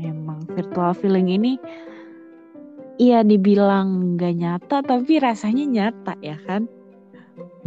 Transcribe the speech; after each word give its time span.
Emang 0.00 0.40
virtual 0.48 0.96
feeling 0.96 1.28
ini 1.28 1.60
Iya 2.96 3.20
dibilang 3.20 4.16
nggak 4.16 4.34
nyata 4.40 4.80
tapi 4.80 5.20
rasanya 5.20 5.68
nyata 5.68 6.16
ya 6.24 6.40
kan? 6.48 6.64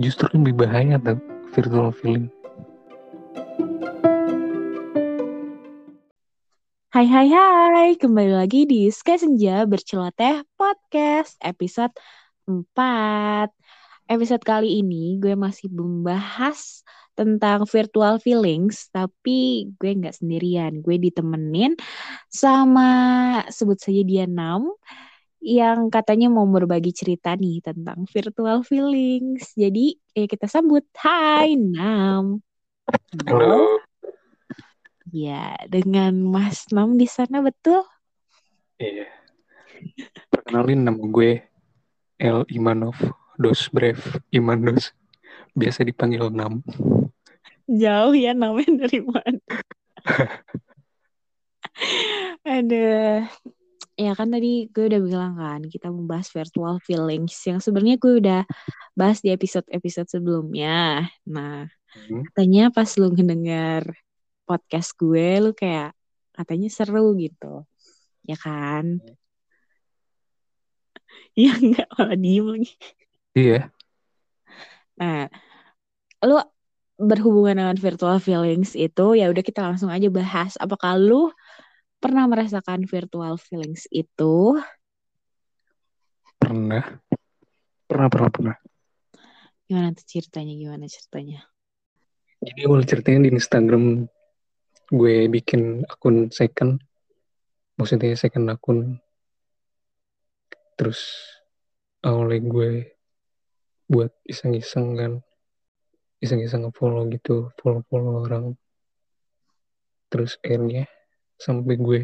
Justru 0.01 0.33
lebih 0.33 0.65
bahaya 0.65 0.97
tuh 0.97 1.21
virtual 1.53 1.93
feeling. 1.93 2.25
Hai 6.89 7.05
hai 7.05 7.29
hai, 7.29 7.89
kembali 8.01 8.33
lagi 8.33 8.65
di 8.65 8.89
Sky 8.89 9.21
Senja 9.21 9.69
Berceloteh 9.69 10.41
Podcast 10.57 11.37
episode 11.45 11.93
4. 12.49 13.53
Episode 14.09 14.41
kali 14.41 14.81
ini 14.81 15.21
gue 15.21 15.37
masih 15.37 15.69
membahas 15.69 16.81
tentang 17.13 17.65
virtual 17.69 18.17
feelings, 18.17 18.89
tapi 18.89 19.69
gue 19.77 19.91
nggak 19.93 20.17
sendirian. 20.21 20.81
Gue 20.81 20.97
ditemenin 20.97 21.77
sama 22.29 22.89
sebut 23.49 23.77
saja 23.77 24.01
dia 24.01 24.25
Nam 24.25 24.73
yang 25.43 25.91
katanya 25.91 26.31
mau 26.31 26.47
berbagi 26.47 26.95
cerita 26.95 27.35
nih 27.35 27.59
tentang 27.59 28.07
virtual 28.07 28.63
feelings. 28.63 29.51
Jadi 29.59 29.99
eh, 30.15 30.25
kita 30.25 30.47
sambut. 30.47 30.87
Hai 30.95 31.59
Nam. 31.59 32.39
Halo. 33.27 33.83
Ya, 35.11 35.59
dengan 35.67 36.15
Mas 36.23 36.71
Nam 36.71 36.95
di 36.95 37.05
sana 37.05 37.43
betul? 37.43 37.83
Iya. 38.79 39.05
Perkenalin 40.31 40.87
nama 40.87 41.03
gue 41.03 41.43
El 42.15 42.47
Imanov 42.47 42.95
Dos 43.35 43.67
Brev 43.67 43.99
Imanos. 44.31 44.95
Biasa 45.53 45.83
dipanggil 45.83 46.31
Nam. 46.31 46.63
Jauh 47.67 48.15
ya 48.15 48.31
namanya 48.35 48.71
dari 48.87 48.99
mana? 49.03 49.39
Aduh. 52.43 53.23
Ya 53.93 54.17
kan 54.17 54.33
tadi 54.33 54.73
gue 54.73 54.89
udah 54.89 55.01
bilang 55.05 55.33
kan 55.37 55.61
kita 55.69 55.93
membahas 55.93 56.25
virtual 56.33 56.81
feelings 56.81 57.37
yang 57.45 57.61
sebenarnya 57.61 58.01
gue 58.01 58.13
udah 58.17 58.41
bahas 58.97 59.21
di 59.21 59.29
episode-episode 59.29 60.09
sebelumnya. 60.09 61.05
Nah, 61.29 61.69
Hmm. 61.93 62.25
katanya 62.33 62.73
pas 62.73 62.89
lu 62.97 63.13
ngedenger 63.13 63.85
podcast 64.49 64.97
gue 64.97 65.37
lu 65.45 65.53
kayak 65.53 65.93
katanya 66.33 66.65
seru 66.73 67.13
gitu. 67.21 67.69
Ya 68.25 68.33
kan? 68.33 68.97
Ya 71.37 71.53
enggak 71.53 71.85
malah 71.93 72.17
diem 72.17 72.45
lagi. 72.45 72.73
Iya. 73.37 73.69
Nah, 74.97 75.29
lu 76.25 76.37
berhubungan 76.97 77.57
dengan 77.57 77.77
virtual 77.77 78.21
feelings 78.21 78.77
itu 78.77 79.17
ya 79.17 79.29
udah 79.33 79.43
kita 79.43 79.61
langsung 79.65 79.89
aja 79.89 80.07
bahas. 80.13 80.53
Apakah 80.61 80.97
lu 80.97 81.33
pernah 81.97 82.27
merasakan 82.29 82.85
virtual 82.85 83.39
feelings 83.39 83.89
itu? 83.89 84.59
Pernah. 86.37 87.01
Pernah, 87.87 88.07
pernah, 88.09 88.29
pernah. 88.29 88.55
Gimana 89.65 89.95
tuh 89.95 90.05
ceritanya? 90.05 90.53
Gimana 90.53 90.85
ceritanya? 90.85 91.39
Jadi 92.43 92.59
awal 92.67 92.83
ceritanya 92.83 93.19
di 93.25 93.31
Instagram 93.31 94.03
gue 94.91 95.15
bikin 95.31 95.87
akun 95.87 96.27
second. 96.29 96.83
Maksudnya 97.79 98.13
second 98.19 98.51
akun. 98.51 98.99
Terus 100.75 100.99
awalnya 102.03 102.43
gue 102.43 102.69
buat 103.87 104.11
iseng-iseng 104.27 104.99
kan. 104.99 105.13
Iseng-iseng 106.23 106.63
nge-follow 106.63 107.03
gitu. 107.11 107.51
Follow-follow 107.59 108.23
orang. 108.23 108.55
Terus 110.07 110.39
akhirnya 110.39 110.87
sampai 111.35 111.75
gue 111.75 112.01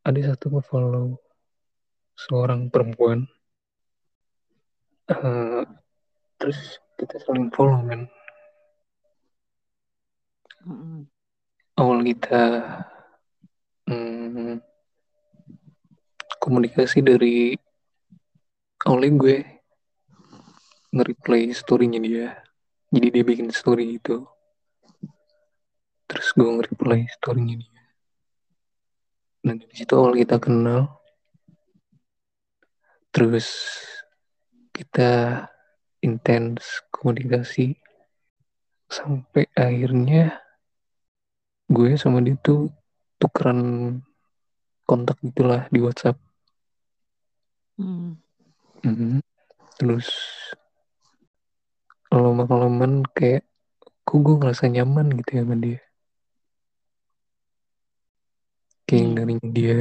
ada 0.00 0.20
satu 0.32 0.56
nge-follow 0.56 1.20
seorang 2.16 2.72
perempuan. 2.72 3.28
Eh, 5.12 5.62
terus 6.40 6.80
kita 6.96 7.20
saling 7.20 7.52
follow 7.52 7.84
kan. 7.84 8.08
Awal 11.76 11.98
kita 12.08 12.42
hmm, 13.86 14.58
komunikasi 16.40 17.04
dari 17.04 17.52
awalnya 18.86 19.10
gue 19.18 19.36
nge-replay 20.96 21.52
story-nya 21.52 22.00
dia 22.00 22.45
jadi 22.92 23.08
dia 23.10 23.24
bikin 23.26 23.50
story 23.50 23.98
gitu 23.98 24.26
terus 26.06 26.30
gue 26.34 26.46
nge-replay 26.46 27.06
story-nya 27.18 27.62
dia 27.64 27.72
nah 29.46 29.54
dari 29.54 29.74
situ 29.74 29.92
awal 29.94 30.14
kita 30.18 30.36
kenal 30.42 31.02
terus 33.14 33.48
kita 34.74 35.44
intens 36.04 36.84
komunikasi 36.92 37.78
sampai 38.86 39.50
akhirnya 39.56 40.38
gue 41.66 41.98
sama 41.98 42.22
dia 42.22 42.38
tuh 42.38 42.70
tukeran 43.18 43.98
kontak 44.86 45.18
gitulah 45.18 45.66
di 45.74 45.82
WhatsApp. 45.82 46.14
Mm. 47.76 48.14
Mhm. 48.86 49.18
Terus 49.76 50.08
lama-kelamaan 52.24 53.04
kayak 53.16 53.42
kok 54.06 54.18
gue 54.24 54.34
ngerasa 54.38 54.64
nyaman 54.70 55.06
gitu 55.18 55.30
ya 55.36 55.42
sama 55.44 55.56
dia. 55.58 55.80
Kayak 58.86 59.08
dari 59.18 59.34
dia 59.50 59.78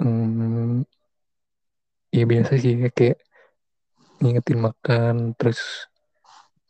hmm, 0.00 0.88
ya 2.16 2.24
biasa 2.26 2.52
sih 2.62 2.74
ya, 2.80 2.88
kayak 2.96 3.18
ngingetin 4.20 4.58
makan 4.66 5.16
terus 5.38 5.60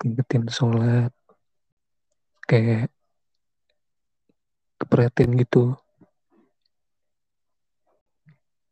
ngingetin 0.03 0.45
sholat 0.51 1.13
kayak 2.51 2.91
keperhatian 4.81 5.39
gitu 5.39 5.77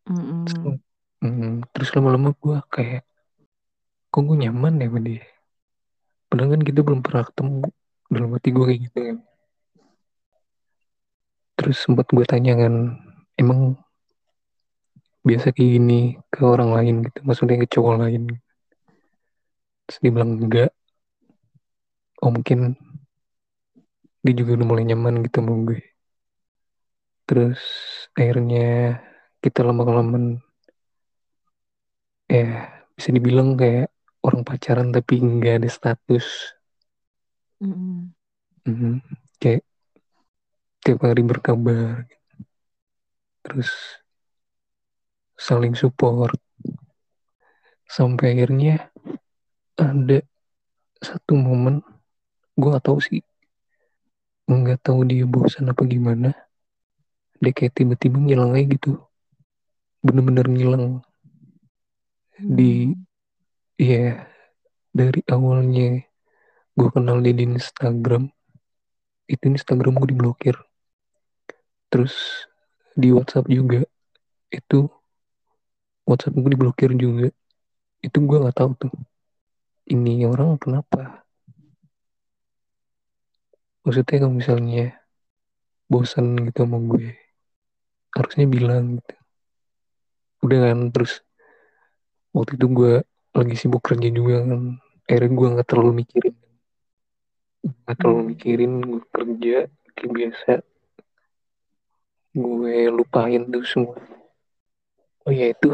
Mm-mm. 0.09 0.81
Hmm, 1.19 1.67
terus 1.75 1.91
lama-lama 1.95 2.31
gue 2.39 2.59
kayak 2.71 3.03
kok 4.19 4.27
gue 4.27 4.51
nyaman 4.51 4.83
ya 4.83 4.91
sama 4.91 4.99
dia? 5.07 5.23
Padahal 6.27 6.51
kan 6.59 6.63
kita 6.67 6.81
belum 6.83 7.07
pernah 7.07 7.23
ketemu 7.23 7.71
dalam 8.11 8.31
hati 8.35 8.49
gue 8.51 8.65
kayak 8.67 8.81
gitu. 8.91 8.99
Kan 8.99 9.19
terus 11.55 11.79
sempat 11.79 12.11
gue 12.11 12.27
tanya 12.27 12.59
kan 12.59 12.99
emang 13.39 13.79
biasa 15.23 15.55
kayak 15.55 15.71
gini 15.71 16.19
ke 16.35 16.43
orang 16.43 16.75
lain 16.75 17.07
gitu? 17.07 17.19
Maksudnya 17.23 17.63
ke 17.63 17.71
cowok 17.71 17.95
lain? 18.03 18.27
Terus 19.87 19.99
dia 20.03 20.11
bilang 20.11 20.35
enggak. 20.35 20.75
Oh 22.19 22.35
mungkin 22.35 22.75
dia 24.27 24.35
juga 24.35 24.59
udah 24.59 24.67
mulai 24.67 24.83
nyaman 24.83 25.23
gitu 25.31 25.47
sama 25.47 25.63
gue. 25.63 25.79
Terus 27.23 27.63
akhirnya 28.19 28.99
kita 29.39 29.63
lama-kelamaan 29.63 30.43
ya 32.27 32.67
bisa 32.99 33.15
dibilang 33.15 33.55
kayak 33.55 33.95
orang 34.29 34.45
pacaran 34.45 34.93
tapi 34.93 35.19
nggak 35.19 35.65
ada 35.65 35.69
status. 35.73 36.55
Mm-mm. 37.59 38.15
Mhm. 38.69 39.01
kayak 39.41 39.65
tiap 40.85 41.01
hari 41.03 41.25
berkabar. 41.25 42.05
Terus 43.43 43.71
saling 45.41 45.73
support. 45.73 46.37
Sampai 47.89 48.37
akhirnya 48.37 48.93
ada 49.81 50.21
satu 51.01 51.39
momen 51.39 51.81
gue 52.59 52.69
gak 52.75 52.85
tahu 52.85 52.99
sih. 53.01 53.23
Nggak 54.49 54.85
tahu 54.85 55.09
dia 55.09 55.25
bosan 55.25 55.73
apa 55.73 55.83
gimana. 55.89 56.35
Dia 57.39 57.55
kayak 57.55 57.73
tiba-tiba 57.79 58.19
ngilang 58.19 58.53
aja 58.59 58.67
gitu. 58.67 58.91
Bener-bener 60.03 60.47
ngilang. 60.51 61.01
Di 62.39 62.93
Iya, 63.79 64.27
dari 64.91 65.23
awalnya 65.31 66.03
gue 66.75 66.89
kenal 66.91 67.23
dia 67.23 67.31
di 67.31 67.47
Instagram, 67.47 68.27
itu 69.31 69.45
Instagram 69.55 69.95
gue 70.03 70.09
diblokir. 70.11 70.57
Terus 71.87 72.15
di 72.99 73.15
WhatsApp 73.15 73.47
juga, 73.47 73.87
itu 74.51 74.91
WhatsApp 76.11 76.35
gue 76.43 76.51
diblokir 76.59 76.91
juga. 76.99 77.31
Itu 78.03 78.19
gue 78.27 78.39
nggak 78.43 78.59
tahu 78.59 78.71
tuh. 78.83 78.95
Ini 79.95 80.27
orang 80.27 80.59
kenapa? 80.59 81.23
Maksudnya 83.87 84.19
kalau 84.19 84.35
misalnya 84.35 84.85
bosan 85.87 86.35
gitu 86.51 86.67
sama 86.67 86.83
gue, 86.83 87.15
harusnya 88.11 88.45
bilang 88.51 88.99
gitu. 88.99 89.15
Udah 90.43 90.59
kan, 90.67 90.79
terus 90.91 91.23
waktu 92.35 92.59
itu 92.59 92.67
gue 92.75 92.95
lagi 93.39 93.55
sibuk 93.55 93.83
kerja 93.83 94.09
juga 94.11 94.43
kan. 94.43 94.83
Akhirnya 95.09 95.31
gue 95.33 95.49
nggak 95.55 95.69
terlalu 95.69 95.93
mikirin. 96.05 96.35
Nggak 97.65 97.97
terlalu 97.97 98.21
Hmm. 98.21 98.31
mikirin 98.35 98.73
gue 98.83 99.03
kerja 99.09 99.57
kayak 99.95 100.13
biasa. 100.13 100.53
Gue 102.35 102.77
lupain 102.93 103.43
tuh 103.49 103.65
semua. 103.65 103.97
Oh 105.25 105.33
ya 105.33 105.51
itu. 105.51 105.71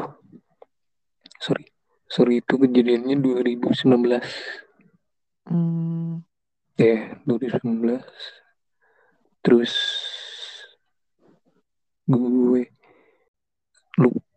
Sorry. 1.39 1.67
Sorry 2.05 2.39
itu 2.39 2.55
kejadiannya 2.57 3.19
2019 3.19 4.23
Hmm. 5.45 6.25
ya 6.75 7.21
2019 7.29 8.01
terus 9.41 9.77
gue 12.09 12.65
lupa 14.01 14.34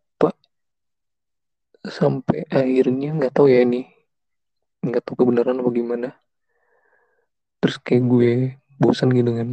sampai 1.99 2.39
akhirnya 2.59 3.07
nggak 3.17 3.33
tahu 3.35 3.47
ya 3.53 3.59
ini. 3.65 3.81
Nggak 4.85 5.03
tahu 5.05 5.15
kebenaran 5.19 5.59
apa 5.61 5.69
gimana. 5.79 6.07
Terus 7.61 7.77
kayak 7.85 8.03
gue 8.11 8.29
bosan 8.81 9.09
gitu 9.17 9.31
kan. 9.39 9.49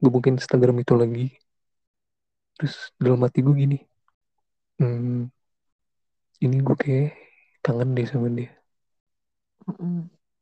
Gue 0.00 0.10
bukin 0.16 0.34
Instagram 0.38 0.76
itu 0.82 0.94
lagi. 1.02 1.26
Terus 2.56 2.74
dalam 3.02 3.20
hati 3.24 3.38
gue 3.46 3.54
gini. 3.62 3.78
Hmm, 4.78 5.30
ini 6.44 6.56
gue 6.66 6.76
kayak 6.82 7.08
kangen 7.64 7.94
deh 7.96 8.06
sama 8.10 8.28
dia. 8.36 8.50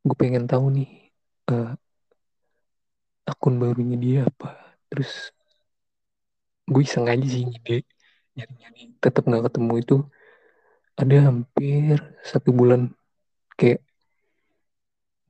Gue 0.07 0.17
pengen 0.21 0.45
tahu 0.51 0.65
nih 0.77 0.89
eh, 1.53 1.69
akun 3.31 3.55
barunya 3.63 3.97
dia 4.05 4.19
apa. 4.31 4.49
Terus 4.89 5.11
gue 6.73 6.83
iseng 6.87 7.07
aja 7.13 7.27
sih 7.35 7.43
ngide 7.49 7.77
nyari-nyari. 8.37 8.81
Tetap 9.03 9.23
nggak 9.29 9.45
ketemu 9.47 9.73
itu 9.83 9.95
ada 11.01 11.17
hampir 11.29 11.97
satu 12.21 12.53
bulan 12.53 12.93
kayak 13.57 13.81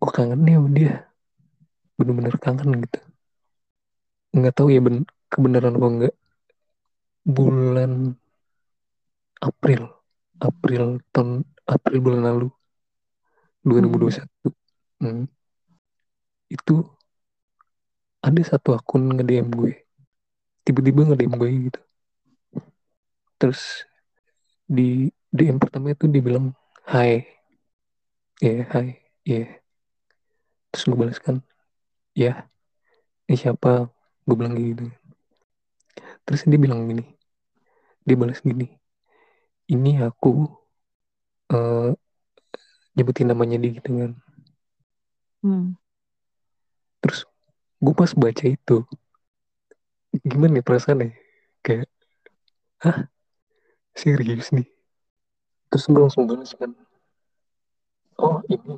gue 0.02 0.10
kangen 0.10 0.40
nih 0.42 0.56
sama 0.58 0.70
dia. 0.74 0.94
Bener-bener 1.94 2.34
kangen 2.42 2.70
gitu. 2.82 3.00
Nggak 4.34 4.54
tahu 4.58 4.68
ya 4.74 4.80
ben 4.82 5.06
kebenaran 5.30 5.78
apa 5.78 5.86
enggak 5.86 6.14
bulan 7.22 8.18
April. 9.38 9.82
April 10.42 10.98
tahun 11.14 11.46
April 11.70 11.98
bulan 12.02 12.22
lalu. 12.26 12.48
2021 13.62 14.26
hmm, 15.06 15.30
itu 16.50 16.74
ada 18.18 18.42
satu 18.42 18.74
akun 18.74 19.06
nge-DM 19.14 19.54
gue. 19.54 19.86
Tiba-tiba 20.66 21.14
nge-DM 21.14 21.34
gue 21.38 21.50
gitu. 21.70 21.80
Terus 23.38 23.86
di 24.66 25.10
DM 25.36 25.58
pertama 25.62 25.86
itu 25.94 26.04
dia 26.12 26.22
bilang 26.28 26.46
hai. 26.92 27.12
Ya 28.40 28.64
hai. 28.72 28.98
Ya 29.24 29.62
terus 30.70 30.84
gue 30.88 30.96
balas 31.00 31.18
kan 31.20 31.36
ya 32.22 32.48
ini 33.28 33.36
siapa? 33.42 33.90
Gue 34.26 34.36
bilang 34.38 34.54
gitu. 34.58 34.84
Terus 36.26 36.42
dia 36.50 36.58
bilang 36.58 36.86
gini 36.90 37.04
dia 38.06 38.16
balas 38.18 38.40
gini 38.42 38.66
ini 39.74 39.98
aku 40.06 40.28
eh 41.52 41.92
nyebutin 42.96 43.28
namanya 43.30 43.56
dia 43.62 43.70
gitu 43.76 43.90
kan. 44.00 44.12
Hmm. 45.42 45.72
terus 47.02 47.20
gue 47.84 47.94
pas 48.00 48.12
baca 48.22 48.44
itu 48.56 48.76
gimana 50.30 50.52
ya 50.60 50.64
perasaannya? 50.66 51.08
Kayak 51.64 51.86
hah? 52.84 52.98
Serius 54.00 54.48
nih 54.56 54.66
terus 55.72 55.84
gue 55.90 56.02
langsung 56.04 56.24
balas 56.28 56.52
kan 56.60 56.70
oh 58.26 58.36
ini 58.54 58.74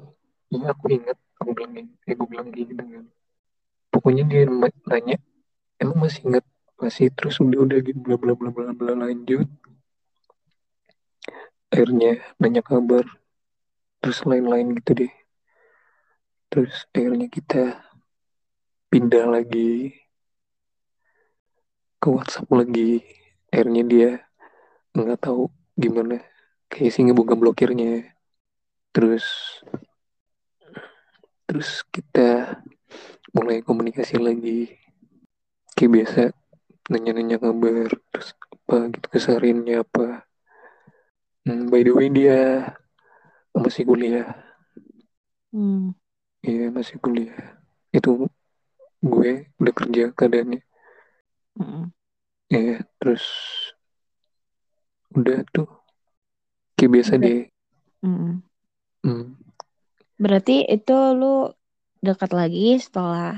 iya 0.55 0.67
aku 0.75 0.85
ingat 0.96 1.19
aku 1.41 1.50
bilang 1.56 1.73
gini 1.76 1.91
eh 2.08 2.14
gue 2.19 2.29
bilang 2.32 2.49
gini 2.56 2.73
dengan 2.81 3.05
pokoknya 3.93 4.23
dia 4.31 4.43
na- 4.62 4.82
nanya 4.91 5.17
emang 5.82 5.99
masih 6.05 6.23
ingat? 6.29 6.44
Masih 6.82 7.06
terus 7.17 7.37
udah 7.44 7.61
udah 7.67 7.79
gitu 7.87 7.99
bla 8.05 8.17
bla 8.23 8.35
bla 8.41 8.50
bla 8.56 8.73
bla 8.79 8.93
lanjut? 9.02 9.49
Akhirnya 11.73 12.11
nanya 12.41 12.62
kabar 12.64 13.05
terus 14.00 14.23
lain-lain 14.31 14.69
gitu 14.79 14.93
deh. 15.05 15.12
Terus 16.50 16.76
akhirnya 16.97 17.26
kita 17.37 17.62
pindah 18.90 19.25
lagi 19.35 19.93
ke 22.00 22.06
WhatsApp 22.14 22.49
lagi. 22.58 23.02
Akhirnya 23.50 23.82
dia 23.93 24.11
nggak 24.99 25.20
tahu 25.26 25.43
gimana 25.82 26.17
kayak 26.75 26.91
sih 26.91 27.06
ngebuka 27.06 27.38
blokirnya 27.38 28.11
terus 28.91 29.23
terus 31.47 31.87
kita 31.94 32.59
mulai 33.35 33.62
komunikasi 33.62 34.19
lagi. 34.19 34.75
Kayak 35.75 35.91
biasa 35.91 36.21
nanya-nanya 36.91 37.38
kabar 37.43 37.91
terus 38.11 38.35
apa 38.35 38.91
gitu 38.94 39.06
kesehariannya 39.11 39.82
apa. 39.82 40.26
Hmm, 41.47 41.71
by 41.71 41.82
the 41.82 41.93
way 41.94 42.09
dia 42.11 42.71
masih 43.55 43.87
kuliah. 43.87 44.35
Hmm. 45.55 45.94
iya 46.43 46.71
masih 46.75 46.99
kuliah. 46.99 47.59
Itu 47.94 48.26
gue 49.03 49.50
udah 49.62 49.75
kerja 49.75 50.11
keadaannya. 50.15 50.62
Mm-mm. 51.55 51.87
ya 52.50 52.82
terus 52.99 53.23
udah 55.15 55.47
tuh 55.55 55.71
kayak 56.76 56.93
biasa 56.94 57.12
Ber- 57.21 57.23
deh 57.23 57.38
Mm-mm. 58.05 58.43
Hmm, 59.05 59.35
Berarti 60.23 60.53
itu 60.75 60.93
lu 61.21 61.26
dekat 62.06 62.31
lagi 62.38 62.65
setelah 62.85 63.29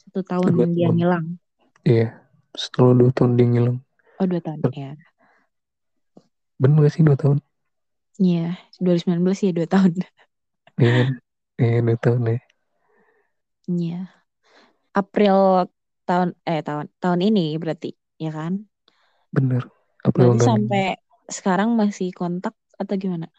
satu 0.00 0.20
tahun 0.30 0.54
dua 0.54 0.66
dia 0.76 0.86
tahun 0.86 0.96
ngilang. 0.96 1.26
iya 1.90 2.06
setelah 2.62 2.92
dua 3.00 3.10
tahun 3.16 3.32
dia 3.38 3.46
ngilang 3.52 3.78
Oh 4.20 4.26
dua 4.30 4.40
tahun 4.46 4.62
ya. 4.80 4.90
bener 6.60 6.76
gak 6.84 6.92
sih 6.94 7.02
dua 7.06 7.16
tahun 7.22 7.38
Iya, 8.22 8.40
2019 8.82 9.38
ya 9.44 9.50
dua 9.56 9.66
tahun. 9.72 9.92
iya 10.80 10.90
kan 10.98 11.08
iya 11.62 11.78
dua 11.86 11.96
tahun 12.04 12.22
ya 12.32 12.36
Iya. 13.68 14.10
April 15.00 15.36
tahun 16.08 16.28
eh 16.50 16.60
tahun 16.66 16.86
tahun 17.02 17.20
ini 17.28 17.40
berarti 17.62 17.86
ya 18.24 18.30
kan? 18.38 18.52
bener 19.34 19.62
April 20.08 20.30
Berarti 20.34 20.42
sampai 20.48 20.82
sekarang 21.30 21.74
masih 21.78 22.10
kontak 22.12 22.52
atau 22.76 22.94
gimana? 22.98 23.30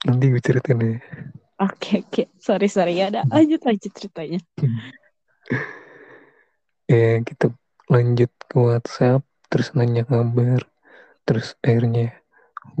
nanti 0.00 0.32
gue 0.32 0.40
ceritain 0.40 0.80
ya 0.80 0.96
Oke 1.60 2.00
oke, 2.00 2.32
sorry 2.40 2.72
sorry. 2.72 2.96
Ya 2.96 3.12
udah. 3.12 3.28
Lanjut 3.28 3.60
lanjut 3.68 3.92
ceritanya. 3.92 4.40
eh 6.88 7.20
kita 7.20 7.52
lanjut 7.92 8.32
ke 8.48 8.56
WhatsApp 8.56 9.20
terus 9.52 9.76
nanya 9.76 10.08
kabar 10.08 10.64
terus 11.28 11.52
akhirnya 11.60 12.16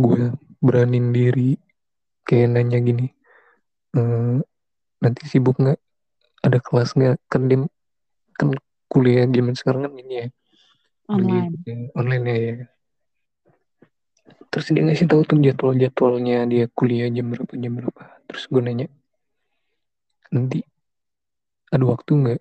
gue 0.00 0.32
beranin 0.64 1.12
diri 1.12 1.60
kayak 2.24 2.56
nanya 2.56 2.80
gini 2.80 3.12
"Eh, 3.92 4.40
nanti 5.04 5.22
sibuk 5.28 5.60
nggak? 5.60 5.76
Ada 6.40 6.58
kelas 6.64 6.96
nggak? 6.96 7.16
Kan 7.28 7.52
dia 7.52 7.68
kan 8.40 8.48
kuliah 8.88 9.28
zaman 9.28 9.54
sekarang 9.60 9.84
kan 9.84 9.94
ini 10.00 10.14
ya. 10.24 10.26
Online. 11.12 11.52
eh, 11.68 11.92
online 11.92 12.24
ya, 12.24 12.36
ya 12.38 12.54
terus 14.50 14.66
dia 14.74 14.82
ngasih 14.82 15.06
tahu 15.10 15.22
tuh 15.26 15.38
jadwal 15.38 15.74
jadwalnya 15.74 16.46
dia 16.50 16.64
kuliah 16.72 17.08
jam 17.10 17.30
berapa 17.30 17.52
jam 17.54 17.72
berapa. 17.78 18.02
Terus 18.26 18.44
gue 18.50 18.62
nanya 18.62 18.86
nanti 20.34 20.58
ada 21.70 21.84
waktu 21.86 22.12
nggak? 22.14 22.40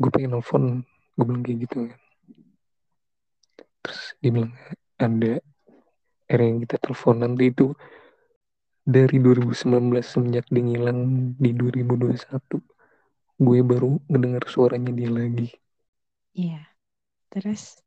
Gue 0.00 0.10
pengen 0.14 0.30
nelfon 0.38 0.64
gue 1.18 1.24
bilang 1.26 1.42
kayak 1.44 1.58
gitu 1.66 1.76
kan. 1.90 2.00
Terus 3.82 4.00
dia 4.22 4.30
bilang 4.30 4.52
ada 5.00 5.32
akhirnya 6.30 6.62
kita 6.62 6.76
telepon 6.78 7.16
nanti 7.26 7.44
itu 7.50 7.66
dari 8.86 9.16
2019 9.18 10.06
semenjak 10.06 10.46
dia 10.46 10.62
ngilang 10.62 11.00
di 11.36 11.50
2021 11.52 12.62
gue 13.40 13.58
baru 13.64 13.96
ngedengar 14.06 14.44
suaranya 14.46 14.92
dia 14.92 15.10
lagi. 15.10 15.48
Iya. 16.36 16.62
Terus 17.30 17.80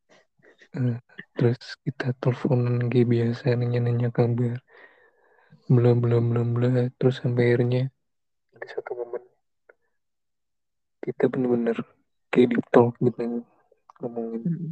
Eh, 0.74 0.98
terus 1.38 1.78
kita 1.86 2.18
teleponan 2.18 2.90
kayak 2.90 3.08
biasa 3.14 3.54
nanya-nanya 3.54 4.10
kabar. 4.10 4.58
Bla 5.70 5.94
bla 5.94 6.18
bla 6.18 6.42
bla 6.42 6.90
terus 6.98 7.22
sampai 7.22 7.54
akhirnya 7.54 7.94
ada 8.58 8.68
satu 8.68 8.92
momen 9.00 9.24
kita 11.04 11.28
bener-bener 11.32 11.78
kayak 12.32 12.48
deep 12.52 12.66
talk 12.72 12.96
gitu 13.00 13.44
ngomongin 14.00 14.42
mm, 14.44 14.72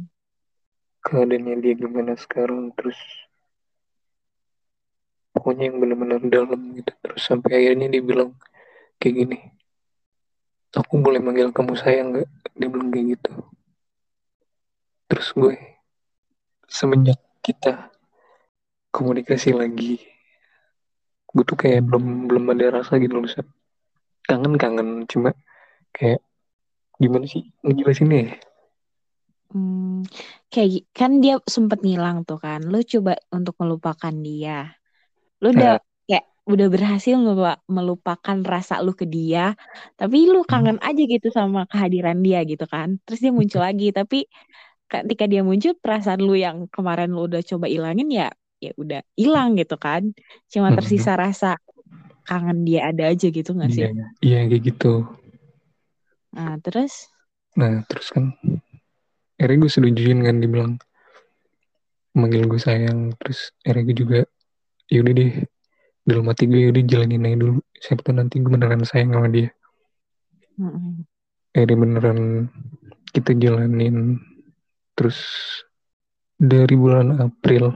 keadaannya 1.04 1.54
dia 1.64 1.74
gimana 1.76 2.12
sekarang 2.16 2.72
terus 2.76 2.96
pokoknya 5.32 5.72
yang 5.72 5.78
bener-bener 5.80 6.20
dalam 6.28 6.60
gitu. 6.76 6.92
Terus 7.00 7.22
sampai 7.24 7.50
akhirnya 7.56 7.88
dia 7.88 8.02
bilang 8.04 8.36
kayak 9.00 9.14
gini 9.16 9.38
aku 10.72 10.94
boleh 11.04 11.20
manggil 11.20 11.52
kamu 11.52 11.76
sayang 11.76 12.16
nggak? 12.16 12.28
Dia 12.56 12.68
bilang 12.68 12.88
kayak 12.88 13.06
gitu. 13.16 13.32
Terus 15.08 15.28
gue 15.36 15.54
semenjak 16.78 17.20
kita 17.44 17.72
komunikasi 18.96 19.50
lagi 19.60 19.92
gue 21.32 21.44
tuh 21.48 21.56
kayak 21.62 21.80
belum 21.88 22.04
belum 22.28 22.44
ada 22.52 22.66
rasa 22.80 22.92
gitu 23.02 23.14
loh 23.20 23.28
Sep. 23.32 23.46
kangen 24.28 24.54
kangen 24.62 24.88
cuma 25.10 25.30
kayak 25.96 26.20
gimana 27.02 27.26
sih 27.32 27.42
ngejelasinnya 27.64 28.18
ya 28.28 28.34
Hmm, 29.52 30.08
kayak 30.52 30.68
kan 30.98 31.10
dia 31.22 31.32
sempet 31.54 31.78
ngilang 31.84 32.16
tuh 32.28 32.38
kan. 32.44 32.60
Lu 32.72 32.78
coba 32.92 33.10
untuk 33.36 33.54
melupakan 33.62 34.14
dia. 34.26 34.52
Lu 35.42 35.46
udah 35.56 35.70
nah, 35.70 35.78
kayak 36.08 36.24
udah 36.52 36.66
berhasil 36.74 37.14
melupakan 37.76 38.38
rasa 38.52 38.74
lu 38.86 38.92
ke 39.00 39.06
dia, 39.16 39.40
tapi 40.00 40.16
lu 40.32 40.38
hmm, 40.48 40.48
kangen 40.50 40.78
aja 40.86 41.02
gitu 41.14 41.28
sama 41.38 41.60
kehadiran 41.70 42.18
dia 42.26 42.38
gitu 42.50 42.64
kan. 42.74 42.88
Terus 43.04 43.20
dia 43.24 43.32
muncul 43.38 43.60
lagi, 43.68 43.84
tapi 43.98 44.16
ketika 44.92 45.24
dia 45.24 45.40
muncul 45.40 45.72
perasaan 45.80 46.20
lu 46.20 46.36
yang 46.36 46.68
kemarin 46.68 47.16
lu 47.16 47.24
udah 47.24 47.40
coba 47.40 47.64
ilangin 47.72 48.12
ya 48.12 48.28
ya 48.60 48.70
udah 48.76 49.00
hilang 49.16 49.56
gitu 49.56 49.80
kan. 49.80 50.12
Cuma 50.52 50.70
hmm, 50.70 50.76
tersisa 50.76 51.16
rasa 51.16 51.56
kangen 52.28 52.62
dia 52.62 52.92
ada 52.92 53.10
aja 53.10 53.26
gitu 53.32 53.50
gak 53.56 53.72
iya 53.72 53.88
sih? 53.88 53.90
iya 54.22 54.38
kayak 54.46 54.62
gitu. 54.62 55.08
Nah, 56.32 56.56
terus? 56.62 57.10
Nah 57.58 57.82
terus 57.90 58.08
kan 58.14 58.32
akhirnya 59.36 59.66
gue 59.66 59.70
setujuin 59.72 60.20
kan 60.22 60.36
dibilang 60.38 60.72
manggil 62.14 62.46
gue 62.46 62.60
sayang. 62.62 63.16
Terus 63.18 63.50
akhirnya 63.66 63.82
gue 63.90 63.96
juga 63.96 64.18
yaudah 64.92 65.12
deh 65.16 65.32
dalam 66.06 66.24
hati 66.30 66.44
gue 66.46 66.60
yaudah 66.70 66.84
jalanin 66.86 67.26
aja 67.26 67.36
dulu. 67.42 67.58
Siapa 67.82 68.00
tuh 68.06 68.14
nanti 68.14 68.38
gue 68.38 68.52
beneran 68.52 68.86
sayang 68.86 69.10
sama 69.10 69.28
dia. 69.32 69.50
Akhirnya 71.52 71.76
beneran 71.76 72.20
kita 73.12 73.34
jalanin 73.36 74.22
terus 75.02 75.18
dari 76.38 76.78
bulan 76.78 77.18
April 77.18 77.74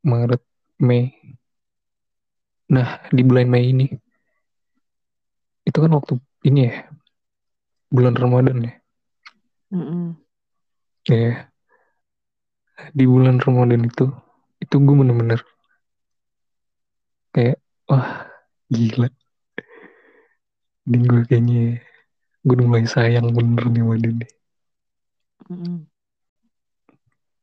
Maret 0.00 0.40
Mei. 0.80 1.12
Nah 2.72 3.04
di 3.12 3.20
bulan 3.20 3.44
Mei 3.52 3.76
ini 3.76 3.92
itu 5.68 5.76
kan 5.76 5.92
waktu 5.92 6.16
ini 6.48 6.72
ya 6.72 6.88
bulan 7.92 8.16
Ramadan 8.16 8.64
ya? 8.64 8.72
Mm-mm, 9.68 10.16
ya 11.12 11.44
di 12.96 13.04
bulan 13.04 13.36
Ramadan 13.36 13.84
itu 13.84 14.08
itu 14.64 14.74
gue 14.80 14.96
bener-bener 14.96 15.44
kayak 17.36 17.60
wah 17.84 18.24
gila. 18.72 19.12
Ini 20.88 21.04
gue 21.04 21.20
kayaknya 21.28 21.84
gue 22.46 22.54
udah 22.56 22.64
mulai 22.64 22.86
sayang 22.88 23.34
bener 23.36 23.68
nih 23.68 23.82
sama 23.84 23.94
dia 24.00 24.28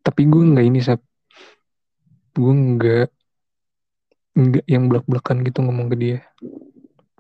tapi 0.04 0.22
gue 0.28 0.44
nggak 0.52 0.66
ini 0.68 0.80
sab 0.84 1.00
gue 2.36 2.54
nggak 2.54 3.08
nggak 4.34 4.66
yang 4.66 4.90
belak 4.90 5.06
belakan 5.06 5.46
gitu 5.46 5.62
ngomong 5.62 5.88
ke 5.94 5.96
dia. 5.96 6.18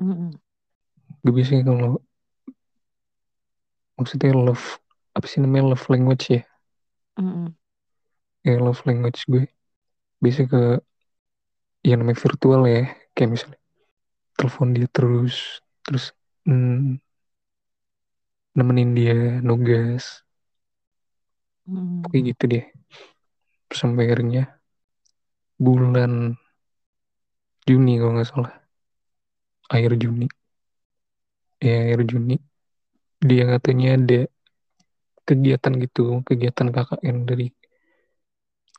Mm-mm, 0.01 0.33
gue 1.21 1.33
biasanya 1.33 1.63
kalau 1.69 2.01
maksudnya 3.95 4.33
love 4.33 4.81
apa 5.13 5.25
sih 5.29 5.39
namanya 5.39 5.77
love 5.77 5.85
language 5.93 6.25
ya? 6.33 6.41
Mm-mm, 7.21 7.53
ya 8.41 8.57
love 8.57 8.81
language 8.89 9.23
gue. 9.29 9.45
Biasanya 10.19 10.47
ke 10.49 10.61
yang 11.85 12.01
namanya 12.01 12.19
virtual 12.19 12.61
ya. 12.65 12.89
Kayak 13.13 13.29
misalnya 13.37 13.59
telepon 14.33 14.73
dia 14.73 14.89
terus 14.89 15.61
terus 15.85 16.09
mm, 16.49 16.97
nemenin 18.57 18.91
dia 18.97 19.37
nugas 19.45 20.22
mm-mm. 21.67 22.03
kayak 22.09 22.23
gitu 22.33 22.43
deh. 22.51 22.65
Terus 23.67 23.79
sampai 23.79 24.03
akhirnya 24.07 24.43
bulan 25.57 26.35
Juni 27.63 27.95
kalau 27.99 28.13
nggak 28.19 28.29
salah. 28.29 28.53
Akhir 29.71 29.95
Juni. 30.01 30.27
Ya 31.63 31.87
akhir 31.87 32.01
Juni. 32.11 32.35
Dia 33.23 33.43
katanya 33.47 33.95
ada 33.95 34.19
kegiatan 35.23 35.73
gitu 35.79 36.19
kegiatan 36.27 36.67
KKN 36.67 37.17
dari 37.23 37.47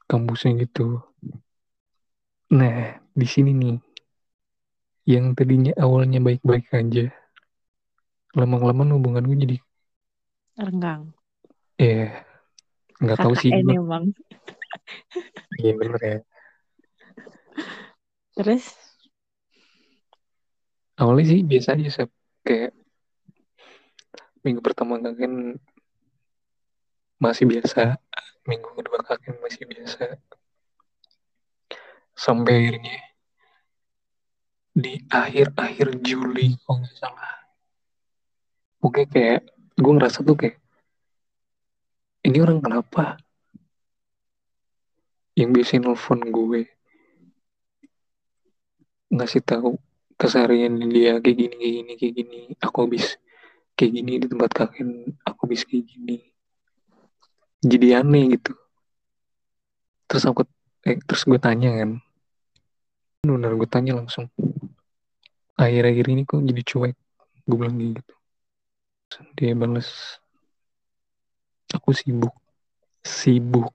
kampusnya 0.05 0.53
gitu. 0.61 1.01
Nah 2.53 3.01
di 3.17 3.27
sini 3.27 3.51
nih 3.57 3.77
yang 5.09 5.37
tadinya 5.37 5.73
awalnya 5.81 6.21
baik-baik 6.21 6.69
aja 6.73 7.13
lama-lama 8.35 8.83
hubungan 8.97 9.25
gue 9.25 9.37
jadi 9.45 9.57
Renggang. 10.59 11.15
eh 11.79 12.11
nggak 13.03 13.19
tahu 13.19 13.35
sih 13.35 13.51
gue 13.51 13.75
emang. 13.75 14.11
iya 15.63 15.73
bener 15.75 16.01
ya. 16.03 16.19
Terus? 18.35 18.65
Awalnya 20.95 21.25
sih 21.27 21.41
biasa 21.43 21.75
aja 21.75 21.91
Sep. 21.91 22.11
kayak 22.45 22.77
minggu 24.45 24.61
pertama 24.61 25.01
KKN 25.01 25.57
masih 27.17 27.49
biasa 27.49 27.97
minggu 28.45 28.69
kedua 28.77 29.01
KKN 29.01 29.37
masih 29.41 29.65
biasa. 29.65 30.21
Sampai 32.15 32.53
akhirnya 32.63 32.99
di 34.75 34.99
akhir-akhir 35.07 36.03
Juli 36.03 36.59
kalau 36.63 36.83
nggak 36.83 36.95
salah. 36.99 37.35
Oke 38.85 39.07
kayak 39.09 39.49
gue 39.75 39.93
ngerasa 39.95 40.21
tuh 40.23 40.37
kayak 40.37 40.64
ini 42.25 42.39
orang 42.41 42.59
kenapa? 42.65 43.21
Yang 45.37 45.51
biasa 45.61 45.73
nelfon 45.85 46.21
gue. 46.33 46.63
Ngasih 49.13 49.45
tahu 49.45 49.77
keseharian 50.17 50.81
dia 50.89 51.21
kayak 51.21 51.37
gini 51.37 51.55
kayak 51.61 51.75
gini 51.77 51.93
kayak 52.01 52.15
gini. 52.17 52.41
Aku 52.65 52.89
habis 52.89 53.21
kayak 53.77 53.93
gini 53.93 54.13
di 54.25 54.27
tempat 54.27 54.51
kakek 54.57 54.89
aku 55.29 55.41
habis 55.45 55.69
kayak 55.69 55.85
gini. 55.85 56.17
Jadi 57.61 57.87
aneh 57.93 58.41
gitu. 58.41 58.57
Terus 60.09 60.25
aku 60.25 60.49
eh, 60.89 60.97
terus 61.05 61.29
gue 61.29 61.37
tanya 61.37 61.77
kan. 61.77 62.01
Benar 63.25 63.53
gue 63.53 63.69
tanya 63.69 64.01
langsung. 64.01 64.33
Akhir-akhir 65.61 66.07
ini 66.09 66.23
kok 66.25 66.41
jadi 66.41 66.63
cuek? 66.65 66.97
Gue 67.45 67.57
bilang 67.61 67.77
gitu. 67.77 68.15
Dia 69.37 69.53
balas 69.55 70.19
aku 71.73 71.91
sibuk 71.97 72.35
sibuk 73.05 73.69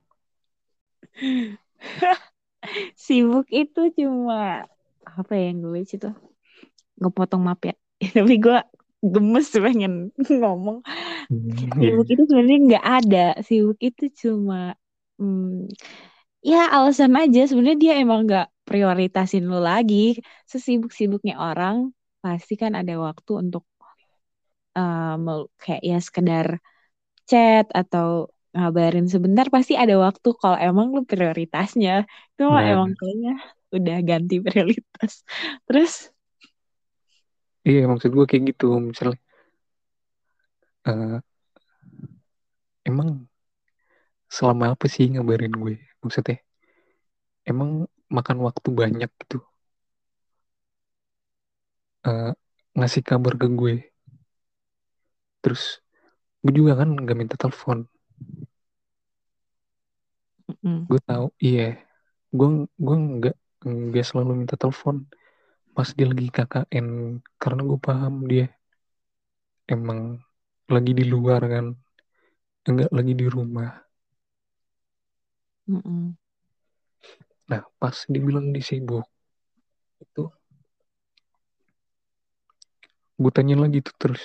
sibuk 3.05 3.46
itu 3.62 3.79
cuma 3.98 4.36
apa 5.19 5.31
ya 5.39 5.43
yang 5.50 5.60
gue 5.65 5.81
tuh 6.03 6.13
ngepotong 7.01 7.41
map 7.48 7.62
ya. 7.69 7.75
Tapi 8.17 8.34
gue 8.46 8.58
gemes 9.13 9.48
pengen 9.65 9.93
ngomong. 10.41 10.79
Hmm, 11.29 11.50
Sibuk 11.79 12.08
iya. 12.08 12.13
itu 12.13 12.24
sebenarnya 12.29 12.60
nggak 12.67 12.86
ada. 12.98 13.19
Sibuk 13.48 13.79
itu 13.88 14.03
cuma 14.22 14.75
hmm, 15.19 15.69
ya 16.46 16.58
alasan 16.75 17.13
aja. 17.22 17.39
Sebenarnya 17.50 17.79
dia 17.84 17.93
emang 18.03 18.19
nggak 18.27 18.46
prioritasin 18.67 19.43
lo 19.51 19.60
lagi. 19.63 20.19
Sesibuk-sibuknya 20.51 21.36
orang 21.39 21.77
pasti 22.24 22.53
kan 22.62 22.74
ada 22.79 22.93
waktu 23.00 23.31
untuk 23.43 23.63
mel- 25.25 25.50
kayak 25.62 25.81
ya 25.89 25.98
sekedar 26.08 26.48
chat 27.29 27.65
atau 27.79 28.07
ngabarin 28.55 29.07
sebentar 29.13 29.45
pasti 29.55 29.74
ada 29.83 29.95
waktu 30.05 30.27
kalau 30.41 30.57
emang 30.67 30.88
lu 30.95 31.01
prioritasnya. 31.12 31.91
Itu 32.33 32.43
nah 32.53 32.65
emang 32.71 32.89
kayaknya 33.00 33.31
udah 33.75 33.95
ganti 34.09 34.36
prioritas. 34.45 35.12
Terus? 35.67 35.93
Iya 37.67 37.79
maksud 37.91 38.09
gue 38.15 38.25
kayak 38.29 38.43
gitu. 38.50 38.65
Misalnya 38.89 39.17
eh, 40.86 41.19
emang 42.86 43.29
selama 44.36 44.65
apa 44.74 44.86
sih 44.93 45.05
ngabarin 45.12 45.53
gue? 45.62 45.74
Maksudnya 46.01 46.36
emang 47.50 47.69
makan 48.15 48.38
waktu 48.48 48.69
banyak 48.79 49.09
gitu? 49.21 49.38
Eh, 52.09 52.31
ngasih 52.77 53.01
kabar 53.09 53.33
ke 53.41 53.48
gue? 53.59 53.74
Terus 55.43 55.81
gue 56.43 56.53
juga 56.60 56.72
kan 56.79 56.89
nggak 57.01 57.17
minta 57.19 57.36
telepon. 57.41 57.77
Mm, 60.63 60.77
gue 60.89 61.00
tahu 61.10 61.25
iya. 61.46 61.62
Gue 62.38 62.48
gue 62.86 62.96
nggak 63.08 63.36
nggak 63.88 64.05
selalu 64.10 64.31
minta 64.41 64.55
telepon 64.62 64.98
pas 65.75 65.89
dia 65.98 66.08
lagi 66.12 66.25
KKN 66.36 66.88
karena 67.41 67.62
gue 67.69 67.79
paham 67.88 68.13
dia 68.31 68.46
emang 69.74 70.00
lagi 70.74 70.91
di 71.00 71.03
luar 71.13 71.41
kan 71.53 71.65
enggak 72.67 72.89
lagi 72.98 73.13
di 73.19 73.25
rumah. 73.36 73.69
Mm, 75.67 75.81
mm. 75.86 76.17
nah 77.50 77.62
pas 77.81 77.98
dibilang 78.13 78.48
di 78.55 78.62
sibuk 78.67 79.05
itu 80.03 80.24
gue 83.22 83.31
tanya 83.36 83.55
lagi 83.63 83.79
tuh 83.86 83.96
terus 84.01 84.22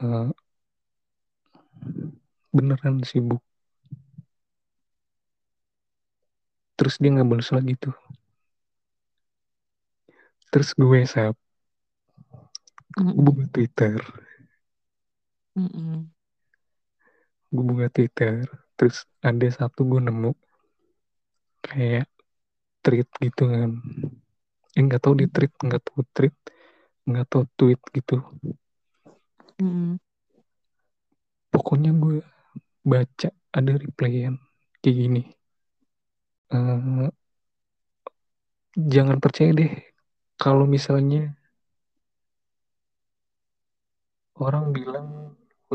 "Eh, 0.00 0.30
beneran 2.52 3.02
sibuk. 3.04 3.42
Terus 6.78 6.94
dia 7.00 7.10
nggak 7.12 7.28
balas 7.30 7.48
lagi 7.56 7.74
tuh. 7.82 7.94
Terus 10.52 10.70
gue 10.76 11.00
sap. 11.08 11.36
Gue 12.96 13.22
buka 13.26 13.44
Twitter. 13.54 13.94
Mm-mm. 15.58 16.10
gue 17.52 17.64
buka 17.68 17.86
Twitter. 17.94 18.34
Terus 18.76 18.96
ada 19.28 19.46
satu 19.58 19.80
gue 19.90 20.00
nemu. 20.06 20.30
Kayak 21.64 22.06
tweet 22.84 23.08
gitu 23.24 23.42
kan. 23.54 23.70
Eh 24.76 24.82
nggak 24.86 25.00
tahu 25.04 25.14
di 25.20 25.26
tweet 25.34 25.52
nggak 25.66 25.82
tahu 25.86 26.00
tweet 26.16 26.34
nggak 27.08 27.26
tahu 27.30 27.42
tweet 27.58 27.80
gitu 27.96 28.14
Mm-mm. 29.62 29.98
pokoknya 31.52 31.90
gue 32.02 32.16
baca 32.92 33.28
ada 33.58 33.72
replyan 33.84 34.34
kayak 34.82 34.96
gini. 35.00 35.20
Eh, 36.50 37.08
jangan 38.94 39.16
percaya 39.24 39.50
deh 39.58 39.70
kalau 40.42 40.64
misalnya 40.74 41.20
orang 44.44 44.66
bilang 44.76 45.08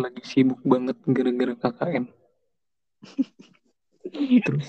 lagi 0.02 0.22
sibuk 0.32 0.60
banget 0.72 0.98
gara-gara 1.16 1.54
KKN 1.62 2.06
terus 4.46 4.68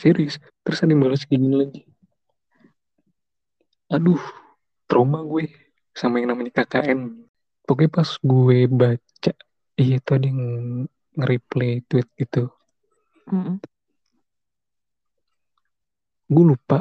serius 0.00 0.34
terus 0.64 0.78
ada 0.82 0.92
yang 0.94 1.02
balas 1.04 1.22
kayak 1.28 1.40
gini 1.44 1.56
lagi. 1.62 1.80
Aduh 3.94 4.22
trauma 4.88 5.20
gue 5.30 5.44
sama 6.00 6.14
yang 6.20 6.28
namanya 6.32 6.52
KKN 6.56 7.00
pokoknya 7.68 7.90
pas 7.92 8.10
gue 8.16 8.58
baca 8.64 9.32
iya 9.76 10.00
itu 10.00 10.10
ada 10.16 10.24
yang 10.24 10.40
nge-replay 11.12 11.84
tweet 11.84 12.08
gitu. 12.16 12.48
Gue 16.32 16.44
lupa 16.48 16.80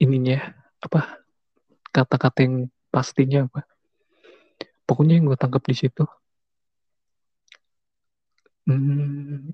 ininya 0.00 0.40
apa 0.80 1.20
kata-kata 1.92 2.38
yang 2.48 2.72
pastinya 2.88 3.44
apa. 3.44 3.68
Pokoknya 4.88 5.20
yang 5.20 5.28
gue 5.28 5.36
tangkap 5.36 5.62
di 5.68 5.76
situ 5.76 6.04
hmm, 8.68 9.52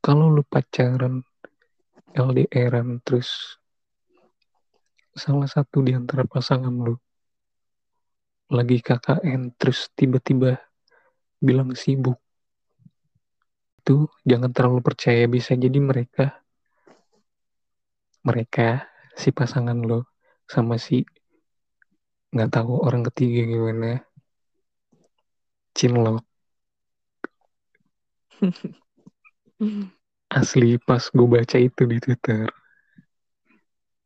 kalau 0.00 0.32
lu 0.32 0.42
pacaran 0.44 1.24
LDRan 2.14 3.00
terus 3.04 3.60
salah 5.14 5.46
satu 5.46 5.84
di 5.84 5.94
antara 5.94 6.26
pasangan 6.26 6.72
lu 6.72 6.98
lagi 8.54 8.78
KKN 8.78 9.58
terus 9.58 9.90
tiba-tiba 9.98 10.56
bilang 11.42 11.74
sibuk. 11.74 12.16
Itu 13.82 14.08
jangan 14.24 14.54
terlalu 14.54 14.80
percaya 14.80 15.28
bisa 15.28 15.52
jadi 15.58 15.76
mereka 15.76 16.44
mereka 18.24 18.88
si 19.12 19.28
pasangan 19.36 19.76
lo 19.84 20.08
sama 20.48 20.80
si 20.80 21.04
nggak 22.32 22.50
tahu 22.50 22.82
orang 22.82 23.04
ketiga 23.12 23.46
gimana 23.46 24.00
cinlok 25.76 26.24
asli 30.34 30.80
pas 30.82 31.04
gue 31.14 31.28
baca 31.30 31.56
itu 31.60 31.82
di 31.86 31.98
Twitter 32.02 32.48